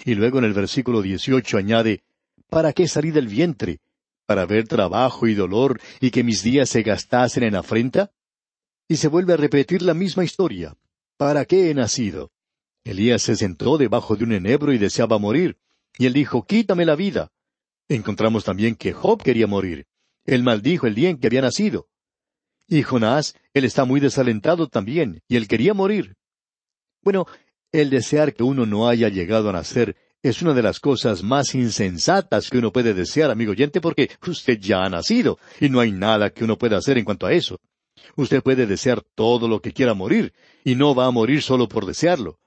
Y 0.05 0.15
luego 0.15 0.39
en 0.39 0.45
el 0.45 0.53
versículo 0.53 1.01
dieciocho 1.01 1.57
añade, 1.57 2.03
¿Para 2.49 2.73
qué 2.73 2.87
salí 2.87 3.11
del 3.11 3.27
vientre? 3.27 3.79
¿Para 4.25 4.45
ver 4.45 4.67
trabajo 4.67 5.27
y 5.27 5.33
dolor 5.33 5.79
y 5.99 6.11
que 6.11 6.23
mis 6.23 6.43
días 6.43 6.69
se 6.69 6.83
gastasen 6.83 7.43
en 7.43 7.55
afrenta? 7.55 8.11
Y 8.87 8.97
se 8.97 9.07
vuelve 9.07 9.33
a 9.33 9.37
repetir 9.37 9.81
la 9.81 9.93
misma 9.93 10.23
historia. 10.23 10.75
¿Para 11.17 11.45
qué 11.45 11.69
he 11.69 11.73
nacido? 11.73 12.31
Elías 12.83 13.21
se 13.21 13.35
sentó 13.35 13.77
debajo 13.77 14.15
de 14.15 14.23
un 14.23 14.33
enebro 14.33 14.73
y 14.73 14.77
deseaba 14.77 15.19
morir. 15.19 15.57
Y 15.97 16.05
él 16.05 16.13
dijo, 16.13 16.45
Quítame 16.45 16.85
la 16.85 16.95
vida. 16.95 17.31
Encontramos 17.87 18.43
también 18.43 18.75
que 18.75 18.93
Job 18.93 19.21
quería 19.21 19.47
morir. 19.47 19.85
Él 20.25 20.43
maldijo 20.43 20.87
el 20.87 20.95
día 20.95 21.09
en 21.09 21.17
que 21.17 21.27
había 21.27 21.41
nacido. 21.41 21.87
Y 22.67 22.83
Jonás, 22.83 23.35
él 23.53 23.65
está 23.65 23.85
muy 23.85 23.99
desalentado 23.99 24.67
también, 24.67 25.21
y 25.27 25.35
él 25.35 25.47
quería 25.47 25.73
morir. 25.73 26.15
Bueno, 27.01 27.25
el 27.71 27.89
desear 27.89 28.33
que 28.33 28.43
uno 28.43 28.65
no 28.65 28.87
haya 28.87 29.09
llegado 29.09 29.49
a 29.49 29.53
nacer 29.53 29.95
es 30.21 30.41
una 30.41 30.53
de 30.53 30.61
las 30.61 30.79
cosas 30.79 31.23
más 31.23 31.55
insensatas 31.55 32.49
que 32.49 32.57
uno 32.57 32.73
puede 32.73 32.93
desear, 32.93 33.31
amigo 33.31 33.51
oyente, 33.51 33.79
porque 33.79 34.11
usted 34.27 34.59
ya 34.59 34.83
ha 34.83 34.89
nacido, 34.89 35.39
y 35.59 35.69
no 35.69 35.79
hay 35.79 35.91
nada 35.91 36.29
que 36.29 36.43
uno 36.43 36.57
pueda 36.57 36.77
hacer 36.77 36.97
en 36.97 37.05
cuanto 37.05 37.25
a 37.25 37.33
eso. 37.33 37.59
Usted 38.15 38.43
puede 38.43 38.65
desear 38.65 39.01
todo 39.15 39.47
lo 39.47 39.61
que 39.61 39.71
quiera 39.71 39.93
morir, 39.93 40.33
y 40.63 40.75
no 40.75 40.93
va 40.93 41.05
a 41.05 41.11
morir 41.11 41.41
solo 41.41 41.67
por 41.67 41.85
desearlo. 41.85 42.37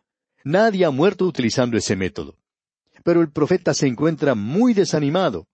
Nadie 0.44 0.84
ha 0.84 0.90
muerto 0.90 1.24
utilizando 1.24 1.76
ese 1.76 1.96
método. 1.96 2.36
Pero 3.04 3.20
el 3.20 3.30
profeta 3.30 3.74
se 3.74 3.86
encuentra 3.86 4.34
muy 4.34 4.74
desanimado. 4.74 5.46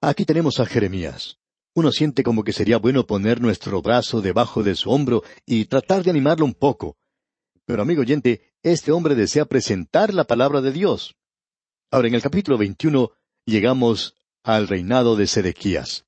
Aquí 0.00 0.24
tenemos 0.24 0.60
a 0.60 0.66
Jeremías. 0.66 1.38
Uno 1.74 1.90
siente 1.90 2.22
como 2.22 2.44
que 2.44 2.52
sería 2.52 2.78
bueno 2.78 3.04
poner 3.04 3.40
nuestro 3.40 3.82
brazo 3.82 4.20
debajo 4.20 4.62
de 4.62 4.76
su 4.76 4.90
hombro 4.90 5.24
y 5.44 5.64
tratar 5.64 6.04
de 6.04 6.10
animarlo 6.10 6.44
un 6.44 6.54
poco. 6.54 6.96
Pero 7.66 7.82
amigo 7.82 8.02
oyente, 8.02 8.52
este 8.62 8.92
hombre 8.92 9.16
desea 9.16 9.44
presentar 9.44 10.14
la 10.14 10.22
palabra 10.22 10.60
de 10.60 10.70
Dios. 10.70 11.16
Ahora, 11.90 12.06
en 12.06 12.14
el 12.14 12.22
capítulo 12.22 12.56
21 12.58 13.10
llegamos 13.44 14.14
al 14.44 14.68
reinado 14.68 15.16
de 15.16 15.26
Sedequías. 15.26 16.06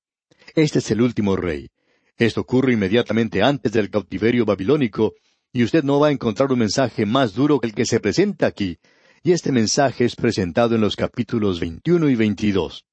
Este 0.55 0.79
es 0.79 0.91
el 0.93 1.03
último 1.03 1.35
rey. 1.35 1.71
Esto 2.17 2.43
ocurre 2.43 2.75
inmediatamente 2.75 3.43
antes 3.43 3.73
del 3.73 3.91
cautiverio 3.91 4.45
babilónico, 4.45 5.15
y 5.53 5.65
usted 5.65 5.83
no 5.83 5.99
va 5.99 6.09
a 6.09 6.13
encontrar 6.13 6.53
un 6.53 6.61
mensaje 6.61 7.07
más 7.07 7.35
duro 7.35 7.59
que 7.59 7.67
el 7.67 7.75
que 7.75 7.87
se 7.87 7.99
presenta 7.99 8.47
aquí, 8.47 8.79
y 9.25 9.33
este 9.33 9.51
mensaje 9.51 10.05
es 10.05 10.15
presentado 10.15 10.77
en 10.77 10.81
los 10.81 10.95
capítulos 10.95 11.59
21 11.59 12.09
y 12.09 12.15
22. 12.15 12.85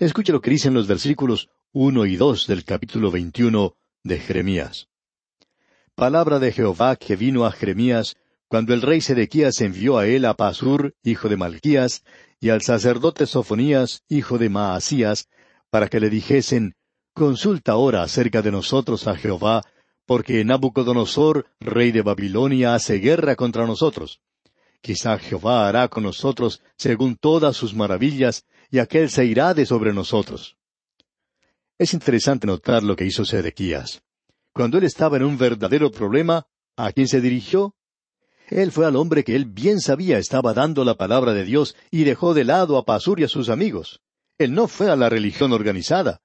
Escuche 0.00 0.32
lo 0.32 0.40
que 0.40 0.48
dicen 0.48 0.72
los 0.72 0.86
versículos 0.86 1.50
uno 1.72 2.06
y 2.06 2.16
dos 2.16 2.46
del 2.46 2.64
capítulo 2.64 3.10
21 3.10 3.76
de 4.02 4.18
Jeremías. 4.18 4.88
Palabra 5.94 6.38
de 6.38 6.52
Jehová 6.52 6.96
que 6.96 7.16
vino 7.16 7.44
a 7.44 7.52
Jeremías 7.52 8.16
cuando 8.48 8.72
el 8.72 8.80
rey 8.80 9.02
Sedequías 9.02 9.60
envió 9.60 9.98
a 9.98 10.06
él 10.06 10.24
a 10.24 10.32
Pasur, 10.32 10.94
hijo 11.02 11.28
de 11.28 11.36
Malquías, 11.36 12.02
y 12.40 12.48
al 12.48 12.62
sacerdote 12.62 13.26
Sofonías, 13.26 14.02
hijo 14.08 14.38
de 14.38 14.48
Maasías, 14.48 15.28
para 15.68 15.88
que 15.88 16.00
le 16.00 16.08
dijesen, 16.08 16.76
Consulta 17.12 17.72
ahora 17.72 18.02
acerca 18.02 18.40
de 18.40 18.52
nosotros 18.52 19.06
a 19.06 19.16
Jehová, 19.16 19.60
porque 20.06 20.42
Nabucodonosor, 20.46 21.44
rey 21.60 21.92
de 21.92 22.00
Babilonia, 22.00 22.74
hace 22.74 23.00
guerra 23.00 23.36
contra 23.36 23.66
nosotros. 23.66 24.22
Quizá 24.80 25.18
Jehová 25.18 25.68
hará 25.68 25.88
con 25.88 26.04
nosotros 26.04 26.62
según 26.78 27.16
todas 27.16 27.54
sus 27.54 27.74
maravillas, 27.74 28.46
y 28.70 28.78
aquel 28.78 29.10
se 29.10 29.24
irá 29.24 29.54
de 29.54 29.66
sobre 29.66 29.92
nosotros. 29.92 30.56
Es 31.78 31.94
interesante 31.94 32.46
notar 32.46 32.82
lo 32.82 32.94
que 32.94 33.06
hizo 33.06 33.24
Sedequías. 33.24 34.02
Cuando 34.52 34.78
él 34.78 34.84
estaba 34.84 35.16
en 35.16 35.24
un 35.24 35.38
verdadero 35.38 35.90
problema, 35.90 36.46
¿a 36.76 36.92
quién 36.92 37.08
se 37.08 37.20
dirigió? 37.20 37.74
Él 38.48 38.72
fue 38.72 38.84
al 38.86 38.96
hombre 38.96 39.22
que 39.24 39.36
él 39.36 39.44
bien 39.44 39.80
sabía 39.80 40.18
estaba 40.18 40.52
dando 40.52 40.84
la 40.84 40.96
palabra 40.96 41.32
de 41.32 41.44
Dios 41.44 41.76
y 41.90 42.04
dejó 42.04 42.34
de 42.34 42.44
lado 42.44 42.76
a 42.76 42.84
Pasur 42.84 43.20
y 43.20 43.24
a 43.24 43.28
sus 43.28 43.48
amigos. 43.48 44.00
Él 44.38 44.52
no 44.54 44.66
fue 44.66 44.90
a 44.90 44.96
la 44.96 45.08
religión 45.08 45.52
organizada. 45.52 46.20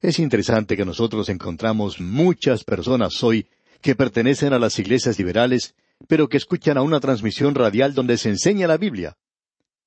Es 0.00 0.18
interesante 0.18 0.76
que 0.76 0.84
nosotros 0.84 1.28
encontramos 1.28 2.00
muchas 2.00 2.64
personas 2.64 3.22
hoy 3.22 3.46
que 3.80 3.94
pertenecen 3.94 4.52
a 4.52 4.58
las 4.58 4.78
iglesias 4.78 5.18
liberales, 5.18 5.74
pero 6.08 6.28
que 6.28 6.38
escuchan 6.38 6.78
a 6.78 6.82
una 6.82 7.00
transmisión 7.00 7.54
radial 7.54 7.94
donde 7.94 8.16
se 8.16 8.30
enseña 8.30 8.66
la 8.66 8.78
Biblia. 8.78 9.16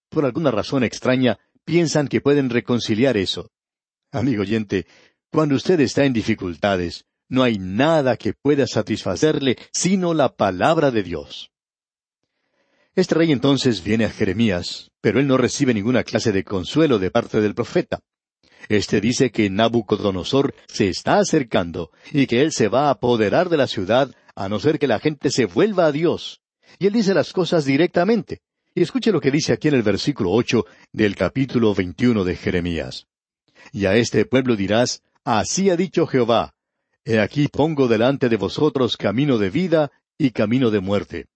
Por 0.09 0.23
alguna 0.23 0.51
razón 0.51 0.83
extraña, 0.83 1.39
piensan 1.65 2.07
que 2.07 2.21
pueden 2.21 2.49
reconciliar 2.49 3.17
eso. 3.17 3.49
Amigo 4.11 4.43
oyente, 4.43 4.85
cuando 5.31 5.55
usted 5.55 5.79
está 5.81 6.05
en 6.05 6.13
dificultades, 6.13 7.05
no 7.27 7.43
hay 7.43 7.57
nada 7.57 8.17
que 8.17 8.33
pueda 8.33 8.67
satisfacerle 8.67 9.57
sino 9.73 10.13
la 10.13 10.35
palabra 10.35 10.91
de 10.91 11.03
Dios. 11.03 11.51
Este 12.95 13.15
rey 13.15 13.31
entonces 13.33 13.83
viene 13.83 14.05
a 14.05 14.09
Jeremías, 14.09 14.91
pero 15.01 15.19
él 15.19 15.27
no 15.27 15.35
recibe 15.35 15.73
ninguna 15.73 16.03
clase 16.03 16.31
de 16.31 16.45
consuelo 16.45 16.97
de 16.97 17.11
parte 17.11 17.41
del 17.41 17.53
profeta. 17.53 17.99
Este 18.69 19.01
dice 19.01 19.31
que 19.31 19.49
Nabucodonosor 19.49 20.55
se 20.67 20.87
está 20.87 21.19
acercando 21.19 21.91
y 22.13 22.25
que 22.25 22.41
él 22.41 22.51
se 22.53 22.69
va 22.69 22.87
a 22.87 22.91
apoderar 22.91 23.49
de 23.49 23.57
la 23.57 23.67
ciudad 23.67 24.15
a 24.35 24.49
no 24.49 24.59
ser 24.59 24.79
que 24.79 24.87
la 24.87 24.99
gente 24.99 25.29
se 25.29 25.45
vuelva 25.45 25.87
a 25.87 25.91
Dios. 25.91 26.41
Y 26.79 26.87
él 26.87 26.93
dice 26.93 27.13
las 27.13 27.33
cosas 27.33 27.65
directamente. 27.65 28.41
Y 28.77 28.81
escuche 28.81 29.13
lo 29.13 29.21
que 29.21 29.31
dice 29.31 29.53
aquí 29.53 29.69
en 29.69 29.75
el 29.75 29.83
versículo 29.83 30.31
ocho 30.31 30.65
del 30.91 31.15
capítulo 31.15 31.73
veintiuno 31.73 32.25
de 32.25 32.35
Jeremías. 32.35 33.07
Y 33.71 33.85
a 33.85 33.95
este 33.95 34.25
pueblo 34.25 34.57
dirás, 34.57 35.01
Así 35.23 35.69
ha 35.69 35.77
dicho 35.77 36.05
Jehová, 36.05 36.53
He 37.05 37.19
aquí 37.19 37.47
pongo 37.47 37.87
delante 37.87 38.27
de 38.27 38.35
vosotros 38.35 38.97
camino 38.97 39.37
de 39.37 39.49
vida 39.49 39.91
y 40.17 40.31
camino 40.31 40.71
de 40.71 40.81
muerte. 40.81 41.27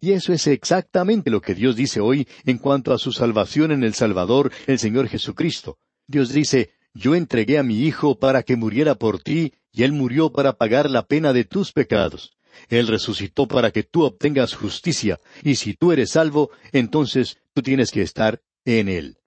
Y 0.00 0.12
eso 0.12 0.32
es 0.32 0.48
exactamente 0.48 1.30
lo 1.30 1.40
que 1.40 1.54
Dios 1.54 1.76
dice 1.76 2.00
hoy 2.00 2.26
en 2.44 2.58
cuanto 2.58 2.92
a 2.92 2.98
su 2.98 3.12
salvación 3.12 3.70
en 3.70 3.84
el 3.84 3.94
Salvador, 3.94 4.50
el 4.66 4.80
Señor 4.80 5.06
Jesucristo. 5.08 5.78
Dios 6.08 6.32
dice, 6.32 6.72
Yo 6.92 7.14
entregué 7.14 7.58
a 7.58 7.62
mi 7.62 7.82
Hijo 7.82 8.18
para 8.18 8.42
que 8.42 8.56
muriera 8.56 8.96
por 8.96 9.20
ti, 9.22 9.54
y 9.70 9.84
Él 9.84 9.92
murió 9.92 10.32
para 10.32 10.54
pagar 10.54 10.90
la 10.90 11.06
pena 11.06 11.32
de 11.32 11.44
tus 11.44 11.72
pecados. 11.72 12.37
Él 12.68 12.86
resucitó 12.86 13.46
para 13.46 13.70
que 13.70 13.82
tú 13.82 14.04
obtengas 14.04 14.54
justicia, 14.54 15.20
y 15.42 15.56
si 15.56 15.74
tú 15.74 15.92
eres 15.92 16.10
salvo, 16.10 16.50
entonces 16.72 17.38
tú 17.54 17.62
tienes 17.62 17.90
que 17.90 18.02
estar 18.02 18.42
en 18.64 18.88
Él. 18.88 19.18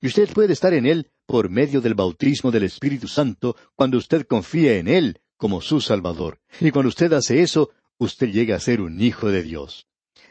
Y 0.00 0.08
usted 0.08 0.28
puede 0.32 0.52
estar 0.52 0.74
en 0.74 0.86
Él 0.86 1.10
por 1.26 1.48
medio 1.48 1.80
del 1.80 1.94
bautismo 1.94 2.50
del 2.50 2.64
Espíritu 2.64 3.08
Santo 3.08 3.56
cuando 3.74 3.98
usted 3.98 4.26
confía 4.26 4.76
en 4.76 4.88
Él 4.88 5.20
como 5.36 5.60
su 5.60 5.80
Salvador. 5.80 6.40
Y 6.60 6.70
cuando 6.70 6.88
usted 6.88 7.12
hace 7.12 7.42
eso, 7.42 7.70
usted 7.98 8.30
llega 8.30 8.56
a 8.56 8.60
ser 8.60 8.80
un 8.80 9.00
hijo 9.00 9.30
de 9.30 9.42
Dios. 9.42 9.86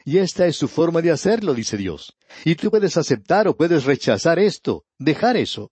Y 0.06 0.17
esta 0.17 0.47
es 0.47 0.58
su 0.58 0.67
forma 0.67 1.01
de 1.01 1.12
hacerlo, 1.12 1.53
dice 1.53 1.77
Dios. 1.77 2.15
Y 2.45 2.56
tú 2.56 2.69
puedes 2.69 2.97
aceptar 2.97 3.47
o 3.47 3.56
puedes 3.56 3.86
rechazar 3.86 4.38
esto, 4.39 4.86
dejar 4.99 5.38
eso. 5.38 5.71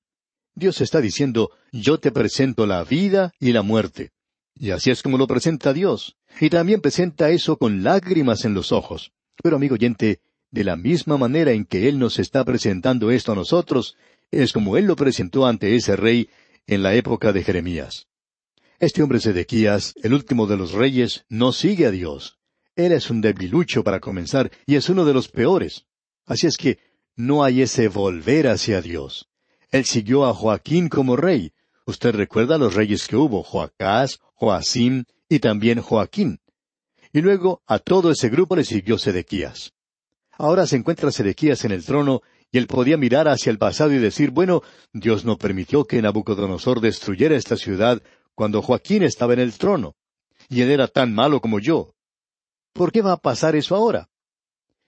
Dios 0.56 0.82
está 0.82 1.02
diciendo, 1.02 1.52
yo 1.72 2.00
te 2.00 2.12
presento 2.12 2.66
la 2.66 2.84
vida 2.84 3.34
y 3.40 3.52
la 3.52 3.62
muerte. 3.62 4.12
Y 4.62 4.70
así 4.70 4.92
es 4.92 5.02
como 5.02 5.18
lo 5.18 5.26
presenta 5.26 5.74
Dios. 5.74 6.18
Y 6.40 6.52
también 6.52 6.82
presenta 6.82 7.32
eso 7.32 7.58
con 7.58 7.82
lágrimas 7.82 8.46
en 8.46 8.54
los 8.54 8.72
ojos. 8.72 9.12
Pero 9.42 9.56
amigo 9.56 9.74
oyente, 9.74 10.20
de 10.52 10.64
la 10.64 10.76
misma 10.76 11.18
manera 11.18 11.52
en 11.52 11.66
que 11.66 11.90
Él 11.90 11.98
nos 11.98 12.20
está 12.20 12.46
presentando 12.46 13.10
esto 13.10 13.32
a 13.32 13.36
nosotros, 13.36 13.98
es 14.30 14.54
como 14.54 14.78
Él 14.78 14.86
lo 14.86 14.96
presentó 14.96 15.48
ante 15.48 15.76
ese 15.76 15.96
rey 15.96 16.30
en 16.68 16.84
la 16.84 16.94
época 16.94 17.34
de 17.34 17.44
Jeremías. 17.44 18.06
Este 18.78 19.02
hombre 19.02 19.20
Sedequías, 19.20 19.96
el 20.04 20.14
último 20.14 20.46
de 20.46 20.58
los 20.58 20.74
reyes, 20.74 21.26
no 21.28 21.54
sigue 21.54 21.88
a 21.88 21.92
Dios. 21.92 22.38
Él 22.76 22.92
es 22.92 23.10
un 23.10 23.20
debilucho 23.20 23.84
para 23.84 24.00
comenzar 24.00 24.52
y 24.68 24.76
es 24.76 24.90
uno 24.90 25.06
de 25.06 25.14
los 25.16 25.28
peores. 25.28 25.88
Así 26.28 26.46
es 26.46 26.58
que 26.58 26.78
no 27.16 27.44
hay 27.44 27.64
ese 27.64 27.88
volver 27.88 28.48
hacia 28.48 28.80
Dios. 28.84 29.28
Él 29.72 29.86
siguió 29.86 30.24
a 30.28 30.36
Joaquín 30.36 30.88
como 30.88 31.16
rey. 31.16 31.52
Usted 31.88 32.14
recuerda 32.14 32.60
los 32.60 32.76
reyes 32.76 33.08
que 33.08 33.16
hubo, 33.16 33.42
Joacás, 33.42 34.20
Joacim 34.42 35.04
y 35.30 35.38
también 35.38 35.82
Joaquín. 35.82 36.40
Y 37.14 37.22
luego 37.22 37.62
a 37.68 37.78
todo 37.78 38.10
ese 38.10 38.30
grupo 38.30 38.56
le 38.56 38.64
siguió 38.64 38.98
Sedequías. 38.98 39.74
Ahora 40.32 40.66
se 40.66 40.78
encuentra 40.78 41.12
Sedequías 41.12 41.64
en 41.64 41.72
el 41.72 41.86
trono 41.86 42.22
y 42.52 42.58
él 42.58 42.66
podía 42.66 42.98
mirar 42.98 43.28
hacia 43.28 43.52
el 43.52 43.60
pasado 43.60 43.94
y 43.94 44.00
decir, 44.00 44.32
bueno, 44.32 44.64
Dios 44.94 45.26
no 45.26 45.38
permitió 45.38 45.86
que 45.86 46.02
Nabucodonosor 46.02 46.82
destruyera 46.82 47.36
esta 47.36 47.56
ciudad 47.56 48.02
cuando 48.34 48.64
Joaquín 48.64 49.04
estaba 49.04 49.34
en 49.34 49.42
el 49.42 49.54
trono. 49.60 49.96
Y 50.50 50.62
él 50.62 50.72
era 50.72 50.88
tan 50.88 51.14
malo 51.14 51.40
como 51.40 51.60
yo. 51.60 51.94
¿Por 52.74 52.92
qué 52.92 53.04
va 53.04 53.12
a 53.12 53.18
pasar 53.18 53.56
eso 53.56 53.76
ahora? 53.76 54.10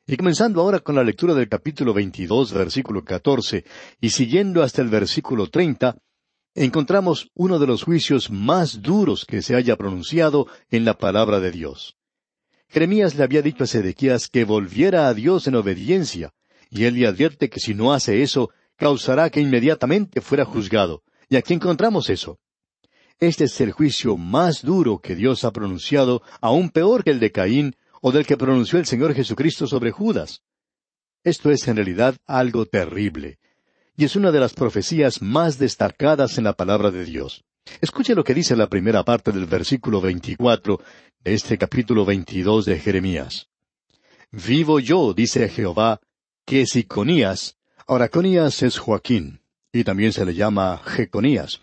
Y 0.07 0.17
comenzando 0.17 0.61
ahora 0.61 0.79
con 0.79 0.95
la 0.95 1.03
lectura 1.03 1.35
del 1.35 1.47
capítulo 1.47 1.93
22, 1.93 2.53
versículo 2.53 3.05
14, 3.05 3.63
y 4.01 4.09
siguiendo 4.09 4.63
hasta 4.63 4.81
el 4.81 4.89
versículo 4.89 5.47
30, 5.47 5.95
encontramos 6.55 7.29
uno 7.33 7.59
de 7.59 7.67
los 7.67 7.83
juicios 7.83 8.29
más 8.29 8.81
duros 8.81 9.25
que 9.25 9.41
se 9.41 9.55
haya 9.55 9.75
pronunciado 9.75 10.47
en 10.69 10.85
la 10.85 10.97
palabra 10.97 11.39
de 11.39 11.51
Dios. 11.51 11.97
Jeremías 12.69 13.15
le 13.15 13.23
había 13.23 13.41
dicho 13.41 13.63
a 13.63 13.67
Sedequías 13.67 14.27
que 14.27 14.45
volviera 14.45 15.07
a 15.07 15.13
Dios 15.13 15.47
en 15.47 15.55
obediencia, 15.55 16.33
y 16.69 16.85
él 16.85 16.95
le 16.95 17.07
advierte 17.07 17.49
que 17.49 17.59
si 17.59 17.73
no 17.73 17.93
hace 17.93 18.23
eso, 18.23 18.49
causará 18.77 19.29
que 19.29 19.41
inmediatamente 19.41 20.21
fuera 20.21 20.45
juzgado. 20.45 21.03
Y 21.29 21.35
aquí 21.35 21.53
encontramos 21.53 22.09
eso. 22.09 22.39
Este 23.19 23.45
es 23.45 23.61
el 23.61 23.71
juicio 23.71 24.17
más 24.17 24.63
duro 24.63 24.99
que 24.99 25.15
Dios 25.15 25.43
ha 25.43 25.51
pronunciado, 25.51 26.23
aún 26.41 26.69
peor 26.69 27.03
que 27.03 27.11
el 27.11 27.19
de 27.19 27.31
Caín, 27.31 27.75
o 28.01 28.11
del 28.11 28.25
que 28.25 28.37
pronunció 28.37 28.79
el 28.79 28.85
Señor 28.85 29.13
Jesucristo 29.13 29.67
sobre 29.67 29.91
Judas. 29.91 30.41
Esto 31.23 31.51
es 31.51 31.67
en 31.67 31.77
realidad 31.77 32.17
algo 32.25 32.65
terrible, 32.65 33.39
y 33.95 34.05
es 34.05 34.15
una 34.15 34.31
de 34.31 34.39
las 34.39 34.53
profecías 34.53 35.21
más 35.21 35.57
destacadas 35.59 36.37
en 36.37 36.45
la 36.45 36.53
palabra 36.53 36.91
de 36.91 37.05
Dios. 37.05 37.43
Escuche 37.81 38.15
lo 38.15 38.23
que 38.23 38.33
dice 38.33 38.55
la 38.55 38.67
primera 38.67 39.03
parte 39.03 39.31
del 39.31 39.45
versículo 39.45 40.01
veinticuatro 40.01 40.81
de 41.23 41.33
este 41.33 41.57
capítulo 41.57 42.05
veintidós 42.05 42.65
de 42.65 42.79
Jeremías. 42.79 43.47
Vivo 44.31 44.79
yo, 44.79 45.13
dice 45.13 45.47
Jehová, 45.47 46.01
que 46.45 46.65
si 46.65 46.83
Conías, 46.83 47.57
ahora 47.87 48.09
Conías 48.09 48.63
es 48.63 48.77
Joaquín, 48.77 49.41
y 49.71 49.83
también 49.83 50.11
se 50.11 50.25
le 50.25 50.33
llama 50.33 50.81
Jeconías. 50.83 51.61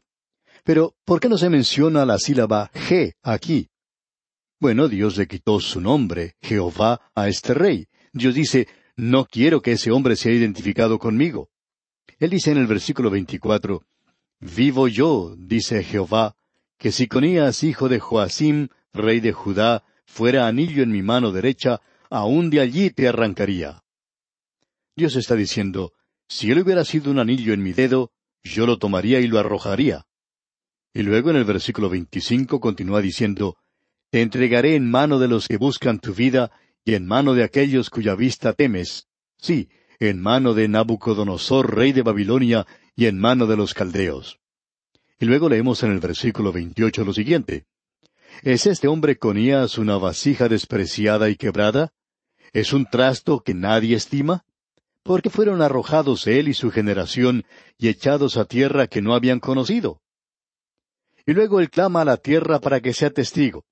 Pero, 0.64 0.94
¿por 1.04 1.20
qué 1.20 1.28
no 1.28 1.36
se 1.36 1.50
menciona 1.50 2.06
la 2.06 2.18
sílaba 2.18 2.70
G 2.72 3.14
aquí? 3.22 3.68
Bueno, 4.58 4.88
Dios 4.88 5.16
le 5.16 5.26
quitó 5.26 5.58
su 5.60 5.80
nombre, 5.80 6.36
Jehová, 6.42 7.00
a 7.14 7.28
este 7.28 7.54
rey. 7.54 7.88
Dios 8.12 8.34
dice, 8.34 8.68
no 8.94 9.24
quiero 9.24 9.62
que 9.62 9.72
ese 9.72 9.90
hombre 9.90 10.16
sea 10.16 10.32
identificado 10.32 10.98
conmigo. 10.98 11.48
Él 12.20 12.28
dice 12.30 12.50
en 12.50 12.59
el 12.59 12.66
versículo 12.66 13.11
veinticuatro, 13.11 13.87
Vivo 14.40 14.88
yo, 14.88 15.35
dice 15.38 15.83
Jehová, 15.83 16.37
que 16.78 16.92
si 16.92 17.09
Conías, 17.09 17.64
hijo 17.64 17.88
de 17.88 17.98
Joacim, 17.98 18.68
rey 18.92 19.20
de 19.20 19.33
Judá, 19.33 19.85
fuera 20.04 20.46
anillo 20.46 20.83
en 20.83 20.92
mi 20.92 21.02
mano 21.02 21.33
derecha, 21.33 21.80
aún 22.11 22.50
de 22.50 22.61
allí 22.61 22.90
te 22.90 23.09
arrancaría. 23.09 23.83
Dios 24.94 25.16
está 25.16 25.35
diciendo, 25.35 25.94
si 26.28 26.50
él 26.50 26.61
hubiera 26.61 26.85
sido 26.85 27.11
un 27.11 27.18
anillo 27.18 27.54
en 27.54 27.62
mi 27.62 27.72
dedo, 27.72 28.12
yo 28.44 28.66
lo 28.66 28.78
tomaría 28.78 29.20
y 29.20 29.26
lo 29.26 29.38
arrojaría. 29.38 30.06
Y 30.92 31.02
luego 31.02 31.30
en 31.30 31.37
el 31.37 31.44
versículo 31.44 31.88
25 31.88 32.61
continúa 32.61 33.00
diciendo, 33.00 33.56
Te 34.11 34.20
entregaré 34.20 34.74
en 34.74 34.90
mano 34.90 35.18
de 35.18 35.28
los 35.28 35.48
que 35.48 35.56
buscan 35.56 36.00
tu 36.00 36.12
vida 36.12 36.50
y 36.85 36.94
en 36.94 37.06
mano 37.06 37.33
de 37.33 37.44
aquellos 37.44 37.88
cuya 37.88 38.14
vista 38.14 38.52
temes. 38.52 39.09
Sí, 39.38 39.70
en 40.00 40.20
mano 40.20 40.54
de 40.54 40.66
Nabucodonosor, 40.66 41.76
rey 41.76 41.92
de 41.92 42.02
Babilonia, 42.02 42.66
y 42.96 43.06
en 43.06 43.18
mano 43.18 43.46
de 43.46 43.56
los 43.56 43.74
caldeos. 43.74 44.40
Y 45.18 45.26
luego 45.26 45.50
leemos 45.50 45.82
en 45.82 45.92
el 45.92 46.00
versículo 46.00 46.52
28 46.52 47.04
lo 47.04 47.12
siguiente. 47.12 47.66
¿Es 48.42 48.64
este 48.64 48.88
hombre 48.88 49.18
Conías 49.18 49.76
una 49.76 49.98
vasija 49.98 50.48
despreciada 50.48 51.28
y 51.28 51.36
quebrada? 51.36 51.92
¿Es 52.54 52.72
un 52.72 52.86
trasto 52.86 53.40
que 53.40 53.52
nadie 53.52 53.94
estima? 53.94 54.44
¿Por 55.02 55.20
qué 55.20 55.28
fueron 55.28 55.60
arrojados 55.60 56.26
él 56.26 56.48
y 56.48 56.54
su 56.54 56.70
generación 56.70 57.44
y 57.76 57.88
echados 57.88 58.38
a 58.38 58.46
tierra 58.46 58.86
que 58.86 59.02
no 59.02 59.14
habían 59.14 59.38
conocido? 59.38 60.00
Y 61.26 61.34
luego 61.34 61.60
él 61.60 61.68
clama 61.68 62.00
a 62.00 62.04
la 62.06 62.16
tierra 62.16 62.58
para 62.58 62.80
que 62.80 62.94
sea 62.94 63.10
testigo. 63.10 63.64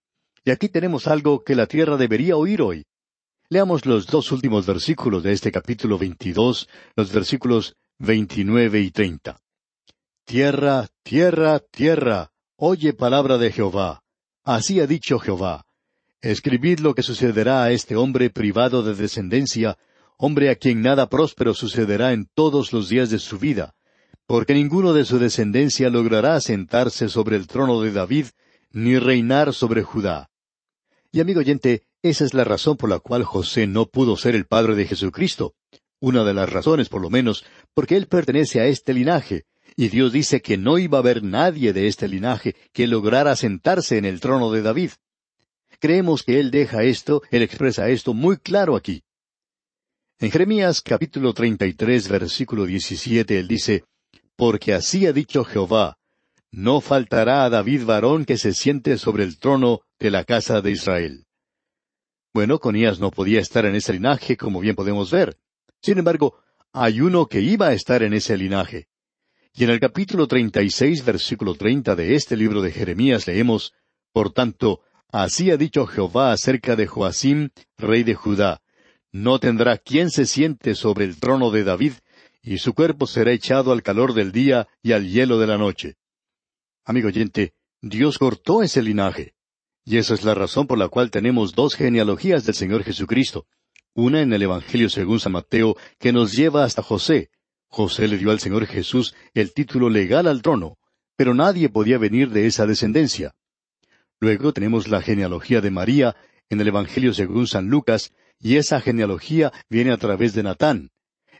Y 0.45 0.51
aquí 0.51 0.69
tenemos 0.69 1.07
algo 1.07 1.43
que 1.43 1.55
la 1.55 1.67
tierra 1.67 1.97
debería 1.97 2.37
oír 2.37 2.61
hoy. 2.61 2.85
Leamos 3.51 3.87
los 3.87 4.07
dos 4.07 4.31
últimos 4.31 4.67
versículos 4.67 5.23
de 5.23 5.33
este 5.33 5.51
capítulo 5.51 5.97
22, 5.97 6.69
los 6.97 7.11
versículos 7.11 7.77
29 7.99 8.81
y 8.81 8.91
30. 8.91 9.41
Tierra, 10.27 10.87
tierra, 11.03 11.59
tierra, 11.59 12.31
oye 12.57 12.93
palabra 12.93 13.39
de 13.39 13.51
Jehová. 13.51 14.03
Así 14.45 14.81
ha 14.81 14.87
dicho 14.87 15.19
Jehová. 15.19 15.65
Escribid 16.21 16.81
lo 16.81 16.95
que 16.95 17.03
sucederá 17.03 17.63
a 17.63 17.71
este 17.71 17.97
hombre 17.97 18.29
privado 18.29 18.83
de 18.83 18.95
descendencia, 18.95 19.79
hombre 20.19 20.51
a 20.51 20.57
quien 20.57 20.83
nada 20.83 21.09
próspero 21.09 21.55
sucederá 21.55 22.13
en 22.13 22.29
todos 22.35 22.75
los 22.75 22.91
días 22.91 23.09
de 23.09 23.19
su 23.19 23.39
vida, 23.39 23.75
porque 24.27 24.53
ninguno 24.53 24.93
de 24.93 25.07
su 25.07 25.19
descendencia 25.19 25.89
logrará 25.89 26.39
sentarse 26.43 27.09
sobre 27.09 27.37
el 27.37 27.47
trono 27.47 27.81
de 27.81 27.93
David, 27.93 28.27
ni 28.73 28.99
reinar 28.99 29.55
sobre 29.55 29.83
Judá. 29.85 30.28
Y 31.11 31.21
amigo 31.21 31.41
oyente, 31.41 31.85
esa 32.03 32.25
es 32.25 32.35
la 32.35 32.45
razón 32.45 32.77
por 32.77 32.91
la 32.91 32.99
cual 32.99 33.25
José 33.25 33.67
no 33.67 33.87
pudo 33.87 34.17
ser 34.17 34.35
el 34.35 34.47
padre 34.47 34.75
de 34.75 34.87
Jesucristo. 34.87 35.55
Una 36.01 36.23
de 36.23 36.35
las 36.35 36.51
razones, 36.51 36.89
por 36.89 37.01
lo 37.01 37.09
menos, 37.09 37.45
porque 37.75 37.97
él 37.97 38.07
pertenece 38.07 38.61
a 38.61 38.67
este 38.67 38.93
linaje, 38.93 39.47
y 39.75 39.89
Dios 39.89 40.13
dice 40.13 40.43
que 40.43 40.59
no 40.59 40.79
iba 40.79 40.99
a 40.99 41.01
haber 41.01 41.23
nadie 41.23 41.73
de 41.73 41.87
este 41.87 42.09
linaje 42.09 42.55
que 42.73 42.87
lograra 42.87 43.37
sentarse 43.37 43.97
en 43.97 44.05
el 44.05 44.21
trono 44.21 44.53
de 44.53 44.63
David. 44.63 44.91
Creemos 45.81 46.23
que 46.23 46.41
Él 46.41 46.51
deja 46.51 46.83
esto, 46.83 47.23
Él 47.31 47.43
expresa 47.43 47.89
esto 47.89 48.13
muy 48.13 48.37
claro 48.37 48.77
aquí. 48.77 49.03
En 50.19 50.31
Jeremías 50.31 50.81
capítulo 50.83 51.33
33 51.33 52.09
versículo 52.09 52.67
17 52.67 53.39
Él 53.39 53.49
dice, 53.49 53.85
Porque 54.37 54.75
así 54.75 55.07
ha 55.07 55.13
dicho 55.13 55.45
Jehová, 55.45 55.98
no 56.51 56.81
faltará 56.81 57.45
a 57.45 57.51
David 57.51 57.85
varón 57.85 58.25
que 58.25 58.39
se 58.39 58.53
siente 58.53 58.99
sobre 58.99 59.25
el 59.25 59.39
trono 59.39 59.83
de 59.99 60.11
la 60.11 60.25
casa 60.25 60.61
de 60.61 60.71
Israel. 60.71 61.25
Bueno, 62.33 62.59
Conías 62.59 63.01
no 63.01 63.11
podía 63.11 63.41
estar 63.41 63.65
en 63.67 63.75
ese 63.75 63.93
linaje, 63.93 64.37
como 64.37 64.61
bien 64.61 64.77
podemos 64.77 65.11
ver. 65.11 65.37
Sin 65.83 65.99
embargo, 65.99 66.39
hay 66.73 67.01
uno 67.01 67.27
que 67.27 67.41
iba 67.41 67.69
a 67.69 67.73
estar 67.73 68.03
en 68.03 68.13
ese 68.13 68.37
linaje. 68.37 68.87
Y 69.55 69.65
en 69.65 69.71
el 69.71 69.81
capítulo 69.81 70.29
treinta 70.29 70.63
y 70.63 70.71
seis, 70.71 71.05
versículo 71.05 71.55
treinta 71.55 71.97
de 71.97 72.15
este 72.15 72.37
libro 72.37 72.63
de 72.63 72.71
Jeremías 72.71 73.27
leemos, 73.27 73.73
Por 74.13 74.33
tanto, 74.33 74.83
así 75.11 75.51
ha 75.51 75.57
dicho 75.57 75.87
Jehová 75.87 76.33
acerca 76.33 76.77
de 76.77 76.87
Joacim, 76.87 77.51
rey 77.77 78.05
de 78.05 78.15
Judá, 78.15 78.61
no 79.11 79.39
tendrá 79.39 79.79
quien 79.79 80.11
se 80.11 80.27
siente 80.27 80.75
sobre 80.75 81.07
el 81.07 81.19
trono 81.19 81.51
de 81.51 81.65
David, 81.65 81.95
y 82.43 82.59
su 82.59 82.75
cuerpo 82.75 83.07
será 83.07 83.33
echado 83.33 83.73
al 83.73 83.83
calor 83.83 84.15
del 84.15 84.33
día 84.33 84.69
y 84.83 84.93
al 84.93 85.09
hielo 85.09 85.39
de 85.39 85.47
la 85.47 85.59
noche. 85.59 85.97
Amigo 86.89 87.09
oyente, 87.09 87.53
Dios 87.83 88.17
cortó 88.17 88.63
ese 88.63 88.81
linaje. 88.81 89.35
Y 89.85 89.99
esa 89.99 90.15
es 90.15 90.25
la 90.25 90.33
razón 90.33 90.67
por 90.67 90.79
la 90.79 90.89
cual 90.89 91.11
tenemos 91.11 91.53
dos 91.53 91.75
genealogías 91.75 92.47
del 92.47 92.55
Señor 92.55 92.83
Jesucristo. 92.83 93.47
Una 93.93 94.23
en 94.23 94.33
el 94.33 94.41
Evangelio 94.41 94.89
según 94.89 95.21
San 95.21 95.33
Mateo, 95.33 95.77
que 95.99 96.15
nos 96.15 96.33
lleva 96.33 96.65
hasta 96.65 96.83
José, 96.83 97.29
José 97.67 98.09
le 98.09 98.17
dio 98.17 98.31
al 98.31 98.41
Señor 98.41 98.65
Jesús 98.65 99.15
el 99.35 99.53
título 99.53 99.91
legal 99.91 100.27
al 100.27 100.41
trono, 100.41 100.79
pero 101.15 101.35
nadie 101.35 101.69
podía 101.69 101.99
venir 101.99 102.31
de 102.31 102.47
esa 102.47 102.65
descendencia. 102.65 103.35
Luego 104.19 104.55
tenemos 104.55 104.89
la 104.89 105.03
genealogía 105.03 105.61
de 105.61 105.71
María 105.71 106.17
en 106.49 106.59
el 106.59 106.69
Evangelio 106.69 107.13
según 107.13 107.49
San 107.49 107.69
Lucas, 107.69 108.15
y 108.41 108.57
esa 108.57 108.81
genealogía 108.81 109.53
viene 109.69 109.93
a 109.93 109.99
través 109.99 110.33
de 110.33 110.43
Natán. 110.43 110.89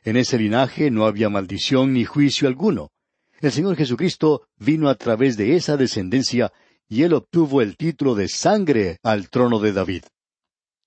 En 0.05 0.19
ese 0.19 0.37
linaje 0.37 0.91
no 0.91 1.07
había 1.07 1.31
maldición 1.31 1.95
ni 1.95 2.05
juicio 2.05 2.49
alguno. 2.49 2.91
El 3.41 3.53
Señor 3.53 3.77
Jesucristo 3.77 4.49
vino 4.57 4.89
a 4.89 4.97
través 4.97 5.37
de 5.37 5.55
esa 5.55 5.77
descendencia 5.77 6.53
y 6.89 7.05
él 7.05 7.13
obtuvo 7.13 7.63
el 7.63 7.77
título 7.77 8.17
de 8.17 8.29
sangre 8.29 8.99
al 9.03 9.31
trono 9.31 9.61
de 9.61 9.73
David. 9.73 10.03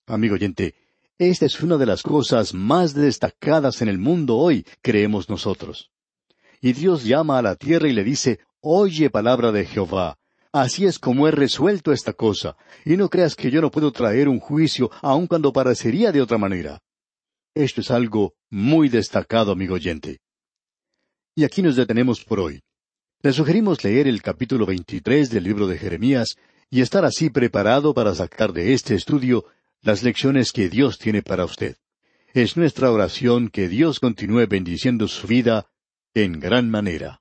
Amigo 0.05 0.35
oyente, 0.35 0.75
esta 1.17 1.45
es 1.45 1.61
una 1.61 1.77
de 1.77 1.85
las 1.85 2.03
cosas 2.03 2.53
más 2.53 2.93
destacadas 2.93 3.81
en 3.81 3.87
el 3.87 3.99
mundo 3.99 4.37
hoy, 4.37 4.65
creemos 4.81 5.29
nosotros. 5.29 5.91
Y 6.59 6.73
Dios 6.73 7.05
llama 7.05 7.37
a 7.37 7.41
la 7.41 7.55
tierra 7.55 7.87
y 7.87 7.93
le 7.93 8.03
dice, 8.03 8.39
Oye 8.59 9.09
palabra 9.09 9.51
de 9.51 9.65
Jehová. 9.65 10.17
Así 10.51 10.85
es 10.85 10.99
como 10.99 11.29
he 11.29 11.31
resuelto 11.31 11.93
esta 11.93 12.11
cosa, 12.11 12.57
y 12.83 12.97
no 12.97 13.09
creas 13.09 13.35
que 13.35 13.49
yo 13.49 13.61
no 13.61 13.71
puedo 13.71 13.93
traer 13.93 14.27
un 14.27 14.41
juicio 14.41 14.91
aun 15.01 15.25
cuando 15.25 15.53
parecería 15.53 16.11
de 16.11 16.21
otra 16.21 16.37
manera. 16.37 16.81
Esto 17.55 17.79
es 17.79 17.89
algo 17.91 18.33
muy 18.49 18.89
destacado, 18.89 19.53
amigo 19.53 19.75
oyente. 19.75 20.19
Y 21.33 21.45
aquí 21.45 21.61
nos 21.61 21.77
detenemos 21.77 22.23
por 22.23 22.39
hoy. 22.39 22.61
Le 23.21 23.31
sugerimos 23.31 23.83
leer 23.83 24.07
el 24.07 24.21
capítulo 24.21 24.65
23 24.65 25.29
del 25.29 25.43
libro 25.43 25.67
de 25.67 25.77
Jeremías 25.77 26.35
y 26.69 26.81
estar 26.81 27.05
así 27.05 27.29
preparado 27.29 27.93
para 27.93 28.13
sacar 28.13 28.51
de 28.51 28.73
este 28.73 28.95
estudio 28.95 29.45
las 29.81 30.03
lecciones 30.03 30.51
que 30.51 30.69
Dios 30.69 30.97
tiene 30.97 31.21
para 31.21 31.45
usted. 31.45 31.77
Es 32.33 32.57
nuestra 32.57 32.91
oración 32.91 33.49
que 33.49 33.69
Dios 33.69 33.99
continúe 33.99 34.47
bendiciendo 34.47 35.07
su 35.07 35.27
vida 35.27 35.67
en 36.13 36.39
gran 36.39 36.69
manera. 36.69 37.20